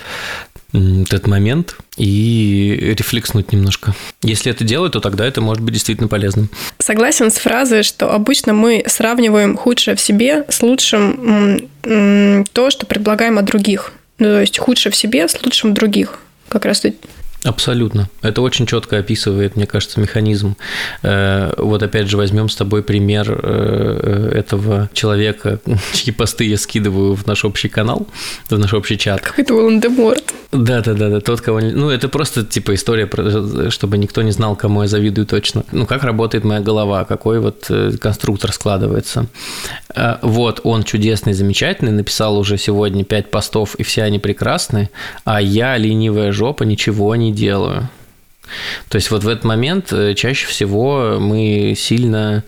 этот 0.72 1.28
момент 1.28 1.76
и 1.98 2.94
рефлекснуть 2.98 3.52
немножко. 3.52 3.94
Если 4.22 4.52
это 4.52 4.64
делать, 4.64 4.94
то 4.94 5.00
тогда 5.00 5.26
это 5.26 5.42
может 5.42 5.64
быть 5.64 5.74
действительно 5.74 6.08
полезным. 6.08 6.50
Согласен 6.78 7.32
с 7.32 7.38
фразой, 7.38 7.84
что 7.84 8.14
обычно 8.14 8.54
мы 8.54 8.84
сравниваем 8.88 9.58
худшее 9.58 9.96
в 9.96 10.02
себе 10.02 10.46
с 10.50 10.62
лучшим 10.62 11.70
то, 11.82 12.70
что 12.70 12.86
предлагаем 12.86 13.38
от 13.38 13.46
других. 13.46 13.94
Ну, 14.20 14.26
то 14.26 14.42
есть 14.42 14.58
худшее 14.60 14.92
в 14.92 14.96
себе 14.96 15.28
с 15.28 15.44
лучшим 15.44 15.74
других. 15.74 16.20
Как 16.50 16.66
раз 16.66 16.86
Абсолютно. 17.43 18.10
Это 18.22 18.41
очень 18.41 18.65
четко 18.65 18.98
описывает, 18.98 19.55
мне 19.55 19.65
кажется, 19.65 20.00
механизм. 20.00 20.58
Э, 21.03 21.53
вот 21.58 21.81
опять 21.81 22.10
же 22.10 22.17
возьмем 22.17 22.50
с 22.50 22.55
тобой 22.55 22.84
пример 22.84 23.27
э, 23.31 24.31
этого 24.36 24.89
человека, 24.93 25.60
чьи 25.93 26.12
посты 26.12 26.43
я 26.43 26.58
скидываю 26.58 27.15
в 27.15 27.25
наш 27.27 27.46
общий 27.46 27.69
канал, 27.69 28.08
в 28.50 28.58
наш 28.58 28.74
общий 28.74 28.98
чат. 28.98 29.22
Какой-то 29.22 29.53
Волан-де-Морт. 29.53 30.34
Да, 30.51 30.81
да, 30.81 30.93
да, 30.93 31.10
да, 31.10 31.22
тот, 31.22 31.41
кого... 31.41 31.62
Ну, 31.62 31.89
это 31.89 32.10
просто 32.10 32.43
типа 32.43 32.75
история, 32.75 33.10
чтобы 33.69 33.98
никто 33.98 34.22
не 34.22 34.31
знал, 34.31 34.55
кому 34.55 34.81
я 34.81 34.88
завидую 34.88 35.25
точно. 35.25 35.63
Ну, 35.72 35.86
как 35.86 36.03
работает 36.03 36.43
моя 36.43 36.60
голова, 36.60 37.05
какой 37.05 37.39
вот 37.39 37.67
э, 37.69 37.91
конструктор 38.01 38.51
складывается. 38.51 39.27
Вот, 40.22 40.62
он 40.63 40.84
чудесный, 40.84 41.34
замечательный, 41.34 41.91
написал 41.91 42.38
уже 42.38 42.58
сегодня 42.58 43.03
пять 43.03 43.31
постов, 43.31 43.75
и 43.75 43.84
все 43.84 44.03
они 44.03 44.19
прекрасны, 44.19 44.89
а 45.25 45.41
я, 45.41 45.77
ленивая 45.77 46.31
жопа, 46.31 46.63
ничего 46.63 47.15
не 47.15 47.28
делаю. 47.31 47.89
То 48.89 48.95
есть 48.95 49.12
вот 49.12 49.24
в 49.24 49.27
этот 49.27 49.43
момент 49.43 49.93
э, 49.93 50.13
чаще 50.15 50.48
всего 50.48 51.17
мы 51.19 51.75
сильно 51.77 52.43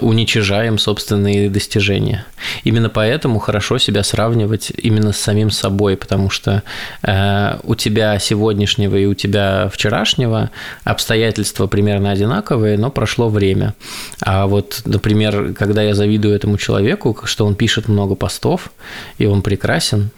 уничижаем 0.00 0.78
собственные 0.78 1.48
достижения. 1.48 2.26
Именно 2.64 2.90
поэтому 2.90 3.38
хорошо 3.38 3.78
себя 3.78 4.02
сравнивать 4.02 4.72
именно 4.76 5.12
с 5.12 5.18
самим 5.18 5.50
собой, 5.50 5.96
потому 5.96 6.28
что 6.28 6.64
э, 7.02 7.58
у 7.62 7.74
тебя 7.76 8.18
сегодняшнего 8.18 8.96
и 8.96 9.06
у 9.06 9.14
тебя 9.14 9.70
вчерашнего 9.72 10.50
обстоятельства 10.82 11.68
примерно 11.68 12.10
одинаковые, 12.10 12.76
но 12.76 12.90
прошло 12.90 13.28
время. 13.28 13.74
А 14.20 14.46
вот, 14.46 14.82
например, 14.84 15.54
когда 15.54 15.82
я 15.82 15.94
завидую 15.94 16.34
этому 16.34 16.58
человеку, 16.58 17.16
что 17.24 17.46
он 17.46 17.54
пишет 17.54 17.88
много 17.88 18.16
постов, 18.16 18.72
и 19.18 19.26
он 19.26 19.40
прекрасен, 19.42 20.10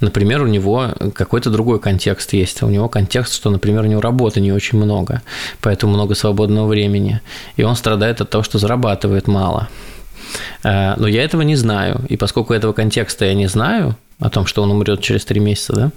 например, 0.00 0.42
у 0.42 0.46
него 0.46 0.90
какой-то 1.14 1.50
другой 1.50 1.80
контекст 1.80 2.32
есть. 2.32 2.62
У 2.62 2.68
него 2.68 2.88
контекст, 2.88 3.34
что, 3.34 3.50
например, 3.50 3.82
у 3.82 3.86
него 3.86 4.00
работы 4.00 4.40
не 4.40 4.52
очень 4.52 4.78
много, 4.78 5.22
поэтому 5.60 5.94
много 5.94 6.14
свободного 6.14 6.66
времени, 6.66 7.20
и 7.56 7.62
он 7.62 7.76
страдает 7.76 8.20
от 8.20 8.30
того, 8.30 8.44
что 8.44 8.58
зарабатывает 8.58 9.28
мало. 9.28 9.68
Э, 10.62 10.94
но 10.96 11.08
я 11.08 11.22
этого 11.22 11.42
не 11.42 11.56
знаю. 11.56 12.00
И 12.08 12.16
поскольку 12.16 12.54
этого 12.54 12.72
контекста 12.72 13.24
я 13.24 13.34
не 13.34 13.46
знаю, 13.46 13.96
о 14.20 14.30
том, 14.30 14.46
что 14.46 14.62
он 14.62 14.70
умрет 14.70 15.00
через 15.00 15.24
три 15.24 15.40
месяца, 15.40 15.72
да, 15.72 15.90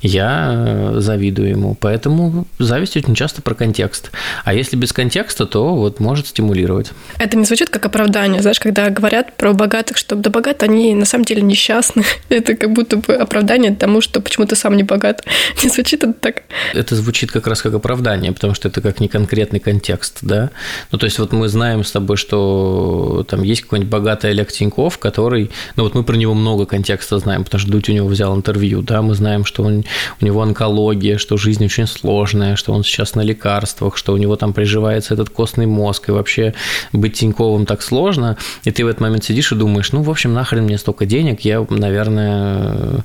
я 0.00 0.50
э, 0.52 1.00
завидую 1.00 1.50
ему. 1.50 1.76
Поэтому 1.78 2.46
зависть 2.58 2.96
очень 2.96 3.14
часто 3.14 3.42
про 3.42 3.54
контекст. 3.54 4.10
А 4.44 4.54
если 4.54 4.76
без 4.76 4.92
контекста, 4.92 5.46
то 5.46 5.74
вот 5.74 6.00
может 6.00 6.28
стимулировать. 6.28 6.92
Это 7.18 7.36
не 7.36 7.44
звучит 7.44 7.70
как 7.70 7.86
оправдание, 7.86 8.40
знаешь, 8.42 8.60
когда 8.60 8.90
говорят 8.90 9.36
про 9.36 9.52
богатых, 9.52 9.96
что 9.96 10.16
да 10.16 10.30
богаты, 10.30 10.66
они 10.66 10.94
на 10.94 11.04
самом 11.04 11.24
деле 11.24 11.42
несчастны. 11.42 12.04
Это 12.28 12.54
как 12.54 12.72
будто 12.72 12.96
бы 12.96 13.14
оправдание 13.14 13.74
тому, 13.74 14.00
что 14.00 14.20
почему 14.20 14.46
ты 14.46 14.56
сам 14.56 14.76
не 14.76 14.82
богат. 14.82 15.24
Не 15.62 15.68
звучит 15.68 16.04
это 16.04 16.12
так? 16.12 16.42
Это 16.74 16.96
звучит 16.96 17.30
как 17.30 17.46
раз 17.46 17.62
как 17.62 17.74
оправдание, 17.74 18.32
потому 18.32 18.54
что 18.54 18.68
это 18.68 18.80
как 18.80 19.00
не 19.00 19.08
конкретный 19.08 19.60
контекст, 19.60 20.18
да. 20.22 20.50
Ну, 20.90 20.98
то 20.98 21.06
есть 21.06 21.18
вот 21.18 21.32
мы 21.32 21.48
знаем 21.48 21.84
с 21.84 21.90
тобой, 21.90 22.16
что 22.16 23.24
там 23.28 23.42
есть 23.42 23.62
какой-нибудь 23.62 23.90
богатый 23.90 24.30
Олег 24.30 24.52
Тиньков, 24.52 24.98
который, 24.98 25.50
ну 25.76 25.84
вот 25.84 25.94
мы 25.94 26.04
про 26.04 26.16
него 26.16 26.34
много 26.34 26.66
контекста 26.66 27.18
знаем, 27.18 27.44
потому 27.44 27.60
что 27.60 27.63
Дудь 27.66 27.88
у 27.88 27.92
него 27.92 28.08
взял 28.08 28.34
интервью, 28.36 28.82
да, 28.82 29.02
мы 29.02 29.14
знаем, 29.14 29.44
что 29.44 29.62
он, 29.62 29.84
у 30.20 30.24
него 30.24 30.42
онкология, 30.42 31.18
что 31.18 31.36
жизнь 31.36 31.64
очень 31.64 31.86
сложная, 31.86 32.56
что 32.56 32.72
он 32.72 32.84
сейчас 32.84 33.14
на 33.14 33.22
лекарствах, 33.22 33.96
что 33.96 34.12
у 34.12 34.16
него 34.16 34.36
там 34.36 34.52
приживается 34.52 35.14
этот 35.14 35.30
костный 35.30 35.66
мозг, 35.66 36.08
и 36.08 36.12
вообще 36.12 36.54
быть 36.92 37.14
Тиньковым 37.14 37.66
так 37.66 37.82
сложно, 37.82 38.36
и 38.64 38.70
ты 38.70 38.84
в 38.84 38.88
этот 38.88 39.00
момент 39.00 39.24
сидишь 39.24 39.52
и 39.52 39.54
думаешь, 39.54 39.92
ну, 39.92 40.02
в 40.02 40.10
общем, 40.10 40.34
нахрен 40.34 40.64
мне 40.64 40.78
столько 40.78 41.06
денег, 41.06 41.40
я, 41.42 41.64
наверное, 41.68 43.04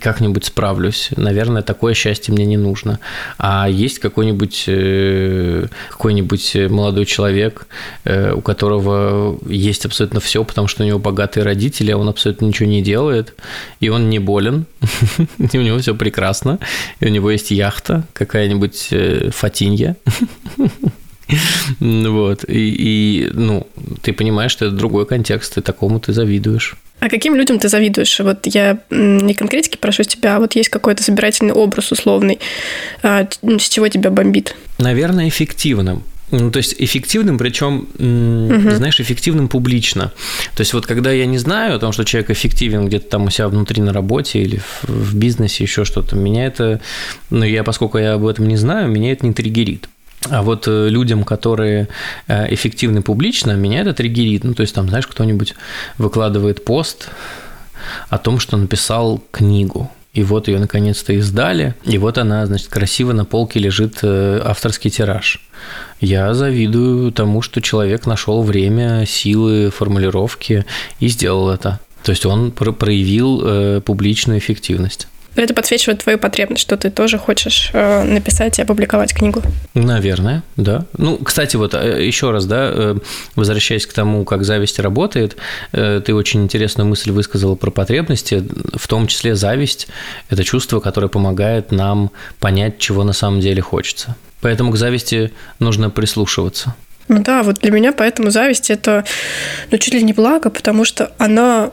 как-нибудь 0.00 0.44
справлюсь, 0.44 1.10
наверное, 1.16 1.62
такое 1.62 1.94
счастье 1.94 2.32
мне 2.32 2.46
не 2.46 2.56
нужно. 2.56 2.98
А 3.38 3.68
есть 3.68 3.98
какой-нибудь 3.98 4.64
э, 4.66 5.66
какой-нибудь 5.90 6.56
молодой 6.70 7.06
человек, 7.06 7.66
э, 8.04 8.32
у 8.32 8.40
которого 8.40 9.38
есть 9.48 9.84
абсолютно 9.86 10.20
все, 10.20 10.44
потому 10.44 10.68
что 10.68 10.82
у 10.82 10.86
него 10.86 10.98
богатые 10.98 11.44
родители, 11.44 11.90
а 11.90 11.98
он 11.98 12.08
абсолютно 12.08 12.46
ничего 12.46 12.68
не 12.68 12.82
делает, 12.82 13.34
и 13.80 13.88
он 13.88 14.08
не 14.10 14.18
болен, 14.18 14.66
и 15.52 15.58
у 15.58 15.62
него 15.62 15.78
все 15.78 15.94
прекрасно, 15.94 16.58
и 17.00 17.06
у 17.06 17.08
него 17.08 17.30
есть 17.30 17.50
яхта, 17.50 18.04
какая-нибудь 18.12 18.88
э, 18.90 19.30
фатинья. 19.30 19.96
Вот, 21.80 22.44
и, 22.48 22.74
и, 22.78 23.30
ну, 23.34 23.66
ты 24.00 24.14
понимаешь, 24.14 24.50
что 24.50 24.64
это 24.64 24.74
другой 24.74 25.04
контекст, 25.04 25.58
и 25.58 25.60
такому 25.60 26.00
ты 26.00 26.14
завидуешь. 26.14 26.76
А 27.00 27.08
каким 27.08 27.36
людям 27.36 27.58
ты 27.58 27.68
завидуешь? 27.68 28.18
Вот 28.20 28.46
я 28.46 28.78
не 28.90 29.34
конкретики 29.34 29.76
прошу 29.76 30.02
тебя, 30.02 30.36
а 30.36 30.40
вот 30.40 30.56
есть 30.56 30.68
какой-то 30.68 31.02
собирательный 31.02 31.52
образ 31.52 31.92
условный. 31.92 32.40
А, 33.02 33.28
с 33.42 33.68
чего 33.68 33.88
тебя 33.88 34.10
бомбит? 34.10 34.56
Наверное, 34.78 35.28
эффективным. 35.28 36.02
Ну, 36.30 36.50
то 36.50 36.58
есть 36.58 36.74
эффективным, 36.78 37.38
причем, 37.38 37.88
угу. 37.94 38.70
знаешь, 38.76 39.00
эффективным 39.00 39.48
публично. 39.48 40.12
То 40.54 40.60
есть 40.60 40.74
вот 40.74 40.86
когда 40.86 41.10
я 41.10 41.26
не 41.26 41.38
знаю 41.38 41.76
о 41.76 41.78
том, 41.78 41.92
что 41.92 42.04
человек 42.04 42.30
эффективен 42.30 42.86
где-то 42.86 43.08
там 43.08 43.24
у 43.24 43.30
себя 43.30 43.48
внутри 43.48 43.82
на 43.82 43.92
работе 43.92 44.40
или 44.40 44.58
в, 44.58 44.88
в 44.88 45.14
бизнесе, 45.14 45.64
еще 45.64 45.84
что-то, 45.84 46.16
меня 46.16 46.46
это, 46.46 46.80
ну, 47.30 47.44
я, 47.44 47.64
поскольку 47.64 47.98
я 47.98 48.14
об 48.14 48.26
этом 48.26 48.46
не 48.46 48.56
знаю, 48.56 48.90
меня 48.90 49.12
это 49.12 49.26
не 49.26 49.32
триггерит. 49.32 49.88
А 50.30 50.42
вот 50.42 50.66
э, 50.68 50.88
людям, 50.88 51.24
которые 51.24 51.88
э, 52.26 52.52
эффективны 52.52 53.02
публично, 53.02 53.52
меня 53.52 53.80
это 53.80 53.94
триггерит. 53.94 54.44
Ну, 54.44 54.52
то 54.52 54.62
есть 54.62 54.74
там, 54.74 54.88
знаешь, 54.88 55.06
кто-нибудь 55.06 55.54
выкладывает 55.96 56.64
пост 56.64 57.08
о 58.08 58.18
том, 58.18 58.38
что 58.38 58.56
написал 58.56 59.22
книгу, 59.30 59.90
и 60.14 60.22
вот 60.22 60.48
ее 60.48 60.58
наконец-то 60.58 61.12
издали, 61.12 61.74
и 61.84 61.98
вот 61.98 62.18
она, 62.18 62.46
значит, 62.46 62.68
красиво 62.68 63.12
на 63.12 63.24
полке 63.24 63.60
лежит 63.60 63.98
э, 64.02 64.40
авторский 64.44 64.90
тираж. 64.90 65.40
Я 66.00 66.34
завидую 66.34 67.12
тому, 67.12 67.42
что 67.42 67.60
человек 67.60 68.06
нашел 68.06 68.42
время, 68.42 69.04
силы, 69.06 69.70
формулировки 69.70 70.64
и 71.00 71.08
сделал 71.08 71.50
это. 71.50 71.80
То 72.02 72.10
есть 72.10 72.24
он 72.24 72.52
проявил 72.52 73.42
э, 73.44 73.80
публичную 73.84 74.38
эффективность. 74.38 75.08
Это 75.36 75.54
подсвечивает 75.54 76.02
твою 76.02 76.18
потребность, 76.18 76.62
что 76.62 76.76
ты 76.76 76.90
тоже 76.90 77.18
хочешь 77.18 77.70
э, 77.72 78.02
написать 78.02 78.58
и 78.58 78.62
опубликовать 78.62 79.14
книгу. 79.14 79.42
Наверное, 79.74 80.42
да. 80.56 80.84
Ну, 80.96 81.16
кстати, 81.18 81.56
вот 81.56 81.74
э, 81.74 82.04
еще 82.04 82.32
раз, 82.32 82.46
да, 82.46 82.70
э, 82.72 82.96
возвращаясь 83.36 83.86
к 83.86 83.92
тому, 83.92 84.24
как 84.24 84.44
зависть 84.44 84.78
работает, 84.78 85.36
ты 85.72 86.14
очень 86.14 86.42
интересную 86.42 86.88
мысль 86.88 87.10
высказала 87.10 87.54
про 87.54 87.70
потребности, 87.70 88.44
в 88.74 88.88
том 88.88 89.06
числе 89.06 89.34
зависть– 89.36 89.88
это 90.30 90.42
чувство, 90.44 90.80
которое 90.80 91.08
помогает 91.08 91.70
нам 91.70 92.10
понять, 92.40 92.78
чего 92.78 93.04
на 93.04 93.12
самом 93.12 93.40
деле 93.40 93.62
хочется. 93.62 94.16
Поэтому 94.40 94.72
к 94.72 94.76
зависти 94.76 95.32
нужно 95.58 95.90
прислушиваться. 95.90 96.74
Ну 97.08 97.22
да, 97.22 97.42
вот 97.42 97.60
для 97.60 97.70
меня 97.70 97.92
поэтому 97.92 98.30
зависть– 98.30 98.70
это 98.70 99.04
ну, 99.70 99.78
чуть 99.78 99.94
ли 99.94 100.02
не 100.02 100.12
благо, 100.12 100.50
потому 100.50 100.84
что 100.84 101.12
она 101.18 101.70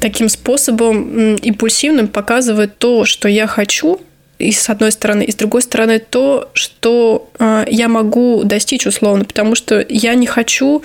таким 0.00 0.28
способом 0.28 1.36
импульсивным 1.36 2.08
показывает 2.08 2.78
то, 2.78 3.04
что 3.04 3.28
я 3.28 3.46
хочу, 3.46 4.00
и 4.38 4.52
с 4.52 4.68
одной 4.68 4.92
стороны, 4.92 5.22
и 5.22 5.30
с 5.30 5.36
другой 5.36 5.62
стороны 5.62 5.98
то, 5.98 6.50
что 6.54 7.30
э, 7.38 7.64
я 7.68 7.88
могу 7.88 8.42
достичь 8.44 8.86
условно, 8.86 9.24
потому 9.24 9.54
что 9.54 9.84
я 9.88 10.14
не 10.14 10.26
хочу 10.26 10.82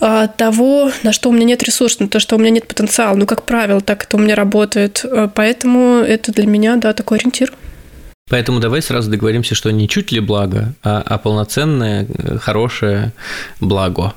э, 0.00 0.28
того, 0.36 0.90
на 1.02 1.12
что 1.12 1.30
у 1.30 1.32
меня 1.32 1.44
нет 1.44 1.62
ресурсов, 1.62 2.00
на 2.00 2.08
то, 2.08 2.18
что 2.18 2.36
у 2.36 2.38
меня 2.38 2.50
нет 2.50 2.66
потенциала. 2.66 3.14
Ну, 3.14 3.26
как 3.26 3.44
правило, 3.44 3.80
так 3.80 4.04
это 4.04 4.16
у 4.16 4.20
меня 4.20 4.34
работает. 4.34 5.04
Поэтому 5.34 5.98
это 5.98 6.32
для 6.32 6.46
меня, 6.46 6.76
да, 6.76 6.92
такой 6.92 7.18
ориентир. 7.18 7.52
Поэтому 8.30 8.60
давай 8.60 8.80
сразу 8.80 9.10
договоримся, 9.10 9.56
что 9.56 9.70
не 9.72 9.88
чуть 9.88 10.12
ли 10.12 10.20
благо, 10.20 10.72
а, 10.84 11.02
а 11.04 11.18
полноценное, 11.18 12.06
э, 12.06 12.38
хорошее 12.38 13.12
благо. 13.60 14.14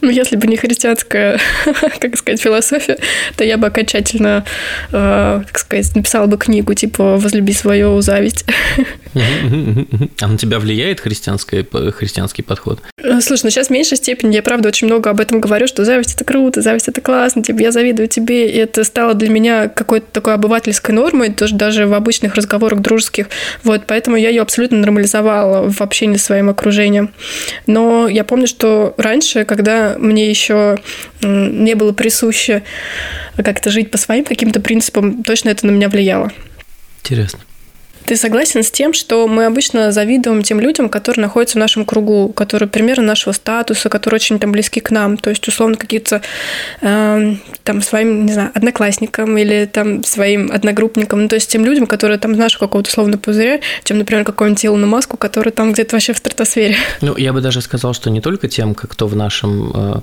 Ну, 0.00 0.10
если 0.10 0.36
бы 0.36 0.46
не 0.46 0.56
христианская, 0.56 1.40
как 2.00 2.16
сказать, 2.16 2.40
философия, 2.40 2.98
то 3.36 3.44
я 3.44 3.56
бы 3.56 3.66
окончательно, 3.66 4.44
э, 4.92 5.42
как 5.46 5.58
сказать, 5.58 5.96
написала 5.96 6.26
бы 6.26 6.36
книгу, 6.36 6.74
типа 6.74 7.16
«Возлюби 7.16 7.52
свое 7.52 8.02
зависть». 8.02 8.44
А 10.20 10.26
на 10.26 10.36
тебя 10.36 10.58
влияет 10.58 11.00
христианский, 11.00 11.66
христианский 11.92 12.42
подход? 12.42 12.80
Э, 13.02 13.20
слушай, 13.20 13.44
ну 13.44 13.50
сейчас 13.50 13.68
в 13.68 13.70
меньшей 13.70 13.96
степени 13.96 14.34
я, 14.34 14.42
правда, 14.42 14.68
очень 14.68 14.88
много 14.88 15.10
об 15.10 15.20
этом 15.20 15.40
говорю, 15.40 15.66
что 15.66 15.84
зависть– 15.84 16.14
это 16.16 16.24
круто, 16.24 16.62
зависть– 16.62 16.88
это 16.88 17.00
классно, 17.00 17.42
типа 17.42 17.60
я 17.60 17.72
завидую 17.72 18.08
тебе, 18.08 18.50
и 18.50 18.56
это 18.56 18.84
стало 18.84 19.14
для 19.14 19.28
меня 19.28 19.68
какой-то 19.68 20.06
такой 20.12 20.34
обывательской 20.34 20.94
нормой, 20.94 21.32
тоже 21.32 21.54
даже 21.54 21.86
в 21.86 21.94
обычных 21.94 22.34
разговорах 22.34 22.80
дружеских, 22.80 23.26
вот, 23.62 23.82
поэтому 23.86 24.16
я 24.16 24.28
ее 24.28 24.42
абсолютно 24.42 24.78
нормализовала 24.78 25.70
в 25.70 25.80
общении 25.80 26.16
с 26.16 26.24
своим 26.24 26.50
окружением. 26.50 27.10
Но 27.66 28.08
я 28.08 28.24
помню, 28.24 28.46
что 28.46 28.94
раньше, 28.96 29.44
когда 29.44 29.73
мне 29.98 30.28
еще 30.28 30.76
не 31.22 31.74
было 31.74 31.92
присуще 31.92 32.62
как-то 33.36 33.70
жить 33.70 33.90
по 33.90 33.98
своим 33.98 34.24
каким-то 34.24 34.60
принципам, 34.60 35.22
точно 35.22 35.50
это 35.50 35.66
на 35.66 35.70
меня 35.70 35.88
влияло. 35.88 36.32
Интересно. 37.02 37.40
Ты 38.06 38.16
согласен 38.16 38.62
с 38.62 38.70
тем, 38.70 38.92
что 38.92 39.26
мы 39.26 39.46
обычно 39.46 39.90
завидуем 39.90 40.42
тем 40.42 40.60
людям, 40.60 40.88
которые 40.88 41.22
находятся 41.22 41.56
в 41.56 41.60
нашем 41.60 41.84
кругу, 41.84 42.28
которые 42.28 42.68
примерно 42.68 43.04
нашего 43.04 43.32
статуса, 43.32 43.88
которые 43.88 44.16
очень 44.16 44.38
там 44.38 44.52
близки 44.52 44.80
к 44.80 44.90
нам, 44.90 45.16
то 45.16 45.30
есть 45.30 45.46
условно 45.48 45.76
какие-то 45.76 46.20
э, 46.82 47.34
там 47.62 47.82
своим, 47.82 48.26
не 48.26 48.32
знаю, 48.32 48.50
одноклассникам 48.54 49.38
или 49.38 49.64
там 49.64 50.04
своим 50.04 50.50
одногруппникам, 50.52 51.22
ну, 51.22 51.28
то 51.28 51.36
есть 51.36 51.50
тем 51.50 51.64
людям, 51.64 51.86
которые 51.86 52.18
там 52.18 52.34
знаешь 52.34 52.58
какого-то 52.58 52.88
условно 52.88 53.16
пузыря, 53.16 53.60
чем, 53.84 53.98
например, 53.98 54.24
какого-нибудь 54.24 54.66
Илона 54.66 54.86
Маску, 54.86 55.16
который 55.16 55.52
там 55.52 55.72
где-то 55.72 55.96
вообще 55.96 56.12
в 56.12 56.18
стратосфере. 56.18 56.76
Ну, 57.00 57.16
я 57.16 57.32
бы 57.32 57.40
даже 57.40 57.62
сказал, 57.62 57.94
что 57.94 58.10
не 58.10 58.20
только 58.20 58.48
тем, 58.48 58.74
кто 58.74 59.06
в 59.06 59.16
нашем 59.16 60.02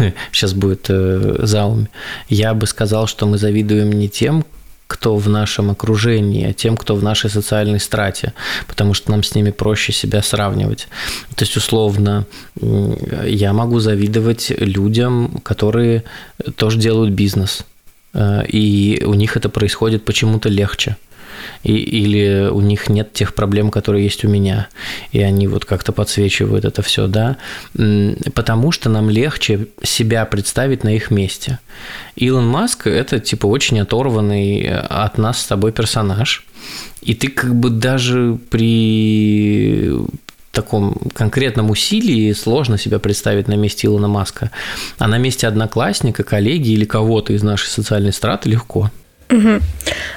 э, 0.00 0.12
сейчас 0.32 0.54
будет 0.54 0.86
э, 0.88 1.36
зауме, 1.40 1.88
я 2.28 2.54
бы 2.54 2.66
сказал, 2.66 3.06
что 3.06 3.26
мы 3.26 3.36
завидуем 3.36 3.92
не 3.92 4.08
тем, 4.08 4.44
кто 4.92 5.16
в 5.16 5.26
нашем 5.26 5.70
окружении, 5.70 6.50
а 6.50 6.52
тем, 6.52 6.76
кто 6.76 6.94
в 6.94 7.02
нашей 7.02 7.30
социальной 7.30 7.80
страте, 7.80 8.34
потому 8.68 8.92
что 8.92 9.10
нам 9.10 9.22
с 9.22 9.34
ними 9.34 9.50
проще 9.50 9.92
себя 9.92 10.22
сравнивать. 10.22 10.88
То 11.34 11.44
есть, 11.44 11.56
условно, 11.56 12.26
я 12.60 13.54
могу 13.54 13.80
завидовать 13.80 14.52
людям, 14.58 15.40
которые 15.42 16.04
тоже 16.56 16.78
делают 16.78 17.14
бизнес, 17.14 17.64
э, 18.12 18.44
и 18.46 19.02
у 19.06 19.14
них 19.14 19.38
это 19.38 19.48
происходит 19.48 20.04
почему-то 20.04 20.50
легче 20.50 20.96
и, 21.62 21.72
или 21.72 22.48
у 22.48 22.60
них 22.60 22.88
нет 22.88 23.12
тех 23.12 23.34
проблем, 23.34 23.70
которые 23.70 24.04
есть 24.04 24.24
у 24.24 24.28
меня, 24.28 24.68
и 25.12 25.20
они 25.20 25.48
вот 25.48 25.64
как-то 25.64 25.92
подсвечивают 25.92 26.64
это 26.64 26.82
все, 26.82 27.06
да, 27.06 27.36
потому 28.34 28.72
что 28.72 28.88
нам 28.88 29.10
легче 29.10 29.68
себя 29.82 30.24
представить 30.24 30.84
на 30.84 30.94
их 30.94 31.10
месте. 31.10 31.58
Илон 32.16 32.46
Маск– 32.46 32.86
это 32.88 33.18
типа 33.20 33.46
очень 33.46 33.80
оторванный 33.80 34.68
от 34.78 35.18
нас 35.18 35.40
с 35.40 35.46
тобой 35.46 35.72
персонаж, 35.72 36.46
и 37.00 37.14
ты 37.14 37.28
как 37.28 37.54
бы 37.54 37.70
даже 37.70 38.38
при 38.50 39.90
таком 40.52 40.94
конкретном 41.14 41.70
усилии 41.70 42.32
сложно 42.32 42.78
себя 42.78 42.98
представить 42.98 43.48
на 43.48 43.54
месте 43.54 43.86
Илона 43.86 44.08
Маска, 44.08 44.50
а 44.98 45.08
на 45.08 45.18
месте 45.18 45.48
одноклассника, 45.48 46.22
коллеги 46.22 46.70
или 46.70 46.84
кого-то 46.84 47.32
из 47.32 47.42
нашей 47.42 47.68
социальной 47.68 48.12
страты 48.12 48.50
легко. 48.50 48.90
Угу. 49.32 49.60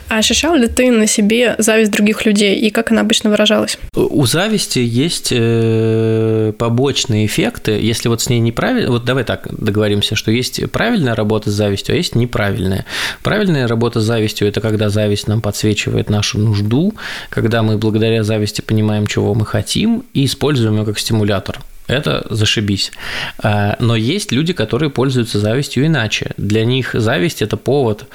А 0.09 0.17
ощущал 0.17 0.55
ли 0.55 0.67
ты 0.67 0.91
на 0.91 1.07
себе 1.07 1.55
зависть 1.57 1.91
других 1.91 2.25
людей 2.25 2.59
и 2.59 2.69
как 2.69 2.91
она 2.91 3.01
обычно 3.01 3.29
выражалась? 3.29 3.77
У 3.95 4.25
зависти 4.25 4.79
есть 4.79 5.29
э, 5.31 6.51
побочные 6.57 7.25
эффекты. 7.25 7.71
Если 7.71 8.09
вот 8.09 8.21
с 8.21 8.29
ней 8.29 8.39
неправильно, 8.39 8.91
вот 8.91 9.05
давай 9.05 9.23
так 9.23 9.47
договоримся, 9.51 10.15
что 10.15 10.31
есть 10.31 10.69
правильная 10.69 11.15
работа 11.15 11.49
с 11.49 11.53
завистью, 11.53 11.93
а 11.93 11.97
есть 11.97 12.15
неправильная. 12.15 12.85
Правильная 13.23 13.67
работа 13.67 14.01
с 14.01 14.03
завистью– 14.03 14.47
это 14.49 14.59
когда 14.59 14.89
зависть 14.89 15.27
нам 15.27 15.41
подсвечивает 15.41 16.09
нашу 16.09 16.37
нужду, 16.37 16.93
когда 17.29 17.63
мы 17.63 17.77
благодаря 17.77 18.23
зависти 18.23 18.61
понимаем, 18.61 19.07
чего 19.07 19.33
мы 19.33 19.45
хотим, 19.45 20.03
и 20.13 20.25
используем 20.25 20.77
ее 20.77 20.85
как 20.85 20.99
стимулятор 20.99 21.59
это 21.87 22.25
зашибись. 22.29 22.91
А, 23.39 23.75
но 23.79 23.95
есть 23.95 24.31
люди, 24.31 24.53
которые 24.53 24.89
пользуются 24.89 25.39
завистью 25.39 25.85
иначе. 25.85 26.31
Для 26.37 26.65
них 26.65 26.91
зависть– 26.93 27.41
это 27.43 27.57
повод 27.57 28.05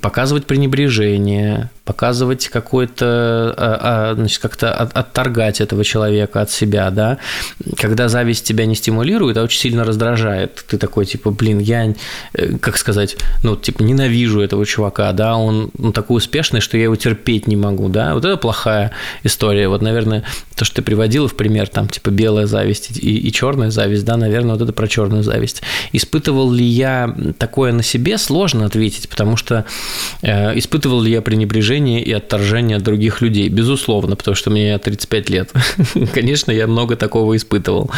показывать 0.00 0.46
пренебрежение, 0.46 1.70
показывать 1.84 2.48
какое-то, 2.48 3.54
а, 3.56 4.10
а, 4.10 4.14
значит, 4.14 4.40
как-то 4.40 4.72
отторгать 4.72 5.60
этого 5.60 5.82
человека 5.84 6.40
от 6.40 6.50
себя, 6.50 6.90
да. 6.90 7.18
Когда 7.76 8.08
зависть 8.08 8.46
тебя 8.46 8.66
не 8.66 8.76
стимулирует, 8.76 9.36
а 9.36 9.42
очень 9.42 9.60
сильно 9.60 9.84
раздражает, 9.84 10.64
ты 10.68 10.78
такой, 10.78 11.04
типа, 11.06 11.30
блин, 11.30 11.58
я, 11.58 11.94
э, 12.34 12.58
как 12.58 12.76
сказать, 12.76 13.16
ну, 13.42 13.56
типа, 13.56 13.82
ненавижу 13.82 14.40
этого 14.40 14.64
чувака, 14.66 15.12
да, 15.12 15.36
он, 15.36 15.70
он 15.78 15.92
такой 15.92 16.18
успешный, 16.18 16.60
что 16.60 16.76
я 16.76 16.84
его 16.84 16.96
терпеть 16.96 17.46
не 17.46 17.56
могу, 17.56 17.88
да, 17.88 18.14
вот 18.14 18.24
это 18.24 18.36
плохая 18.36 18.92
история. 19.24 19.68
Вот, 19.68 19.82
наверное, 19.82 20.22
то, 20.54 20.64
что 20.64 20.76
ты 20.76 20.82
приводила 20.82 21.28
в 21.28 21.34
пример, 21.34 21.68
там, 21.68 21.88
типа, 21.88 22.10
белая 22.10 22.46
зависть 22.46 22.98
и, 22.98 23.16
и 23.18 23.32
черная 23.32 23.70
зависть, 23.70 24.04
да, 24.04 24.16
наверное, 24.16 24.54
вот 24.54 24.62
это 24.62 24.72
про 24.72 24.86
черную 24.86 25.22
зависть. 25.22 25.62
Испытывал 25.92 26.52
ли 26.52 26.64
я 26.64 27.14
такое 27.38 27.72
на 27.72 27.82
себе, 27.82 28.18
сложно 28.18 28.66
ответить, 28.66 29.08
потому 29.08 29.36
что 29.36 29.55
э, 30.22 30.58
испытывал 30.58 31.00
ли 31.00 31.12
я 31.12 31.22
пренебрежение 31.22 32.02
и 32.02 32.12
отторжение 32.12 32.76
от 32.76 32.82
других 32.82 33.20
людей, 33.20 33.48
безусловно, 33.48 34.16
потому 34.16 34.34
что 34.34 34.50
мне 34.50 34.76
35 34.78 35.30
лет. 35.30 35.52
Конечно, 36.12 36.50
я 36.50 36.66
много 36.66 36.96
такого 36.96 37.36
испытывал. 37.36 37.90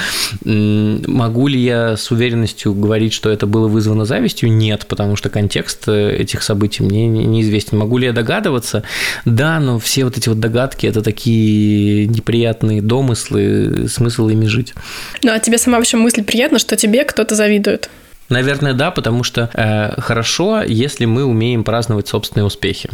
Могу 0.44 1.48
ли 1.48 1.60
я 1.60 1.96
с 1.96 2.10
уверенностью 2.10 2.74
говорить, 2.74 3.12
что 3.12 3.30
это 3.30 3.46
было 3.46 3.68
вызвано 3.68 4.04
завистью? 4.04 4.52
Нет, 4.52 4.86
потому 4.88 5.16
что 5.16 5.30
контекст 5.30 5.88
э, 5.88 6.16
этих 6.18 6.42
событий 6.42 6.82
мне 6.82 7.06
неизвестен. 7.08 7.78
Могу 7.78 7.98
ли 7.98 8.06
я 8.06 8.12
догадываться? 8.12 8.82
Да, 9.24 9.60
но 9.60 9.78
все 9.78 10.04
вот 10.04 10.16
эти 10.16 10.28
вот 10.28 10.40
догадки– 10.40 10.86
это 10.88 11.02
такие 11.02 12.06
неприятные 12.06 12.82
домыслы, 12.82 13.88
смысл 13.88 14.28
ими 14.28 14.46
жить. 14.46 14.74
Ну, 15.22 15.32
а 15.32 15.38
тебе 15.38 15.58
сама 15.58 15.78
вообще 15.78 15.96
мысль 15.96 16.22
приятна, 16.22 16.58
что 16.58 16.76
тебе 16.76 17.04
кто-то 17.04 17.34
завидует? 17.34 17.88
Наверное, 18.28 18.74
да, 18.74 18.90
потому 18.90 19.22
что 19.24 19.50
э, 19.54 20.00
хорошо, 20.00 20.62
если 20.62 21.06
мы 21.06 21.24
умеем 21.24 21.64
праздновать 21.64 22.08
собственные 22.08 22.44
успехи. 22.44 22.90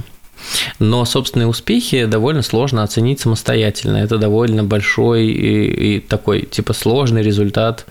Но 0.78 1.04
собственные 1.04 1.46
успехи 1.46 2.04
довольно 2.04 2.42
сложно 2.42 2.82
оценить 2.82 3.20
самостоятельно. 3.20 3.96
Это 3.96 4.18
довольно 4.18 4.64
большой 4.64 5.26
и, 5.26 5.96
и 5.96 6.00
такой 6.00 6.42
типа 6.42 6.72
сложный 6.72 7.22
результат 7.22 7.86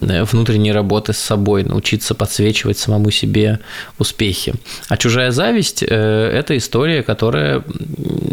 э, 0.00 0.24
внутренней 0.24 0.72
работы 0.72 1.12
с 1.12 1.18
собой, 1.18 1.64
научиться 1.64 2.14
подсвечивать 2.14 2.78
самому 2.78 3.10
себе 3.10 3.60
успехи. 3.98 4.54
А 4.88 4.96
чужая 4.96 5.30
зависть 5.30 5.82
э,– 5.82 5.86
это 6.34 6.56
история, 6.56 7.02
которая, 7.02 7.62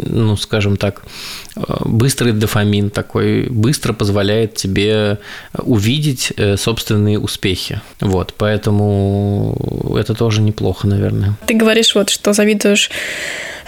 ну, 0.06 0.36
скажем 0.36 0.76
так, 0.76 1.02
э, 1.56 1.60
быстрый 1.84 2.32
дофамин 2.32 2.90
такой, 2.90 3.48
быстро 3.48 3.92
позволяет 3.92 4.54
тебе 4.54 5.18
увидеть 5.52 6.32
собственные 6.56 7.18
успехи. 7.18 7.80
Вот, 8.00 8.34
поэтому 8.36 9.56
это 9.98 10.14
тоже 10.14 10.42
неплохо, 10.42 10.86
наверное. 10.86 11.34
Ты 11.46 11.54
говоришь 11.54 11.94
вот, 11.94 12.10
что 12.10 12.32
завидуешь 12.32 12.90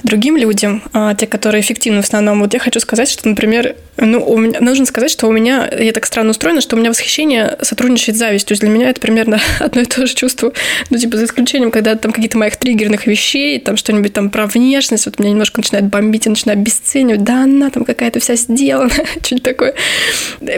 другим 0.05 0.37
людям, 0.37 0.83
а, 0.93 1.14
те, 1.14 1.27
которые 1.27 1.62
эффективны 1.62 2.03
в 2.03 2.05
основном, 2.05 2.40
вот 2.40 2.55
я 2.55 2.61
хочу 2.61 2.79
сказать, 2.79 3.11
что, 3.11 3.29
например, 3.29 3.75
ну, 3.97 4.25
у 4.25 4.39
меня, 4.39 4.61
нужно 4.61 4.87
сказать, 4.87 5.11
что 5.11 5.29
у 5.29 5.33
меня, 5.33 5.71
я 5.79 5.93
так 5.93 6.07
странно 6.07 6.31
устроена, 6.31 6.61
что 6.61 6.77
у 6.77 6.79
меня 6.79 6.91
восхищение 6.91 7.57
сотрудничает 7.63 8.17
с 8.17 8.19
завистью. 8.19 8.57
Для 8.57 8.69
меня 8.69 8.91
это 8.91 9.01
примерно 9.01 9.41
одно 9.61 9.83
и 9.83 9.85
то 9.85 10.07
же 10.07 10.15
чувство. 10.15 10.53
Ну, 10.91 10.99
типа, 10.99 11.17
за 11.17 11.25
исключением, 11.25 11.71
когда 11.71 11.95
там 11.95 12.13
какие-то 12.13 12.39
моих 12.39 12.57
триггерных 12.57 13.07
вещей, 13.07 13.61
там 13.61 13.77
что-нибудь 13.77 14.13
там 14.13 14.31
про 14.31 14.47
внешность, 14.47 15.07
вот 15.07 15.19
меня 15.19 15.31
немножко 15.31 15.61
начинает 15.61 15.87
бомбить, 15.87 16.27
я 16.27 16.31
начинаю 16.31 16.59
обесценивать. 16.59 17.23
Да, 17.25 17.45
она 17.45 17.71
там 17.71 17.85
какая-то 17.85 18.21
вся 18.21 18.37
сделана, 18.37 18.91
что-нибудь 19.23 19.43
такое. 19.43 19.75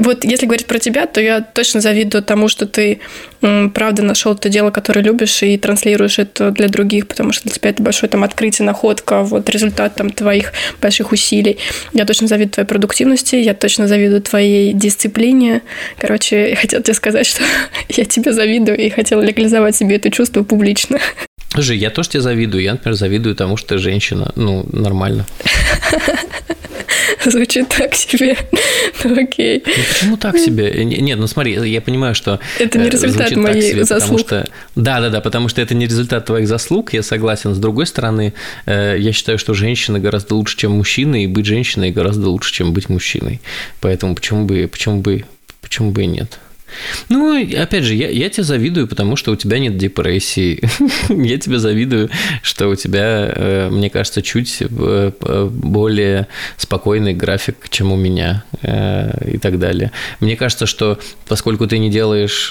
Вот 0.00 0.24
если 0.24 0.46
говорить 0.46 0.66
про 0.66 0.78
тебя, 0.78 1.06
то 1.06 1.20
я 1.20 1.40
точно 1.40 1.80
завидую 1.80 2.22
тому, 2.22 2.48
что 2.48 2.66
ты 2.66 3.00
правда 3.74 4.02
нашел 4.02 4.34
то 4.34 4.48
дело, 4.48 4.70
которое 4.70 5.02
любишь, 5.02 5.42
и 5.42 5.56
транслируешь 5.58 6.18
это 6.18 6.50
для 6.50 6.68
других, 6.68 7.06
потому 7.06 7.32
что 7.32 7.44
для 7.44 7.52
тебя 7.52 7.70
это 7.70 7.82
большое 7.82 8.10
там 8.10 8.24
открытие, 8.24 8.66
находка, 8.66 9.22
вот 9.22 9.48
результат 9.50 9.94
там 9.94 10.10
твоих 10.10 10.52
больших 10.80 11.12
усилий. 11.12 11.58
Я 11.92 12.04
точно 12.06 12.28
завидую 12.28 12.52
твоей 12.52 12.66
продуктивности, 12.66 13.25
я 13.32 13.54
точно 13.54 13.88
завидую 13.88 14.22
твоей 14.22 14.72
дисциплине. 14.72 15.62
Короче, 15.98 16.50
я 16.50 16.56
хотела 16.56 16.82
тебе 16.82 16.94
сказать, 16.94 17.26
что 17.26 17.42
я 17.88 18.04
тебе 18.04 18.32
завидую 18.32 18.78
и 18.78 18.88
хотела 18.90 19.22
легализовать 19.22 19.76
себе 19.76 19.96
это 19.96 20.10
чувство 20.10 20.42
публично. 20.42 20.98
Слушай, 21.50 21.78
я 21.78 21.90
тоже 21.90 22.10
тебе 22.10 22.20
завидую. 22.20 22.62
Я, 22.62 22.72
например, 22.72 22.96
завидую 22.96 23.34
тому, 23.34 23.56
что 23.56 23.68
ты 23.68 23.78
женщина. 23.78 24.32
Ну, 24.36 24.66
нормально. 24.72 25.26
Звучит 27.24 27.68
так 27.68 27.94
себе. 27.94 28.36
Ну, 29.04 29.20
окей. 29.22 29.62
Ну, 29.64 29.72
почему 29.92 30.16
так 30.16 30.38
себе? 30.38 30.84
Нет, 30.84 31.18
ну 31.18 31.26
смотри, 31.26 31.52
я 31.68 31.80
понимаю, 31.80 32.14
что 32.14 32.40
Это 32.58 32.78
не 32.78 32.88
результат 32.88 33.36
моих 33.36 33.62
себе, 33.62 33.84
заслуг. 33.84 34.22
Потому 34.22 34.42
что, 34.44 34.50
да, 34.74 35.00
да, 35.00 35.10
да, 35.10 35.20
потому 35.20 35.48
что 35.48 35.60
это 35.60 35.74
не 35.74 35.86
результат 35.86 36.24
твоих 36.24 36.48
заслуг, 36.48 36.92
я 36.92 37.02
согласен. 37.02 37.54
С 37.54 37.58
другой 37.58 37.86
стороны, 37.86 38.32
я 38.66 39.12
считаю, 39.12 39.38
что 39.38 39.54
женщина 39.54 40.00
гораздо 40.00 40.34
лучше, 40.34 40.56
чем 40.56 40.72
мужчина, 40.72 41.22
и 41.22 41.26
быть 41.26 41.46
женщиной 41.46 41.90
гораздо 41.90 42.28
лучше, 42.30 42.52
чем 42.52 42.72
быть 42.72 42.88
мужчиной. 42.88 43.40
Поэтому 43.80 44.14
почему 44.14 44.44
бы, 44.44 44.68
почему 44.70 45.00
бы, 45.00 45.24
почему 45.60 45.90
бы 45.90 46.02
и 46.02 46.06
нет? 46.06 46.38
Ну, 47.08 47.40
опять 47.56 47.84
же, 47.84 47.94
я, 47.94 48.08
я 48.08 48.28
тебе 48.28 48.42
завидую, 48.42 48.88
потому 48.88 49.16
что 49.16 49.32
у 49.32 49.36
тебя 49.36 49.58
нет 49.58 49.76
депрессии. 49.76 50.60
я 51.08 51.38
тебе 51.38 51.58
завидую, 51.58 52.10
что 52.42 52.68
у 52.68 52.74
тебя, 52.74 53.32
э, 53.34 53.68
мне 53.70 53.90
кажется, 53.90 54.22
чуть 54.22 54.58
э, 54.60 55.48
более 55.50 56.26
спокойный 56.56 57.14
график, 57.14 57.68
чем 57.70 57.92
у 57.92 57.96
меня 57.96 58.44
э, 58.62 59.32
и 59.34 59.38
так 59.38 59.58
далее. 59.58 59.92
Мне 60.20 60.36
кажется, 60.36 60.66
что 60.66 60.98
поскольку 61.28 61.66
ты 61.66 61.78
не 61.78 61.90
делаешь, 61.90 62.48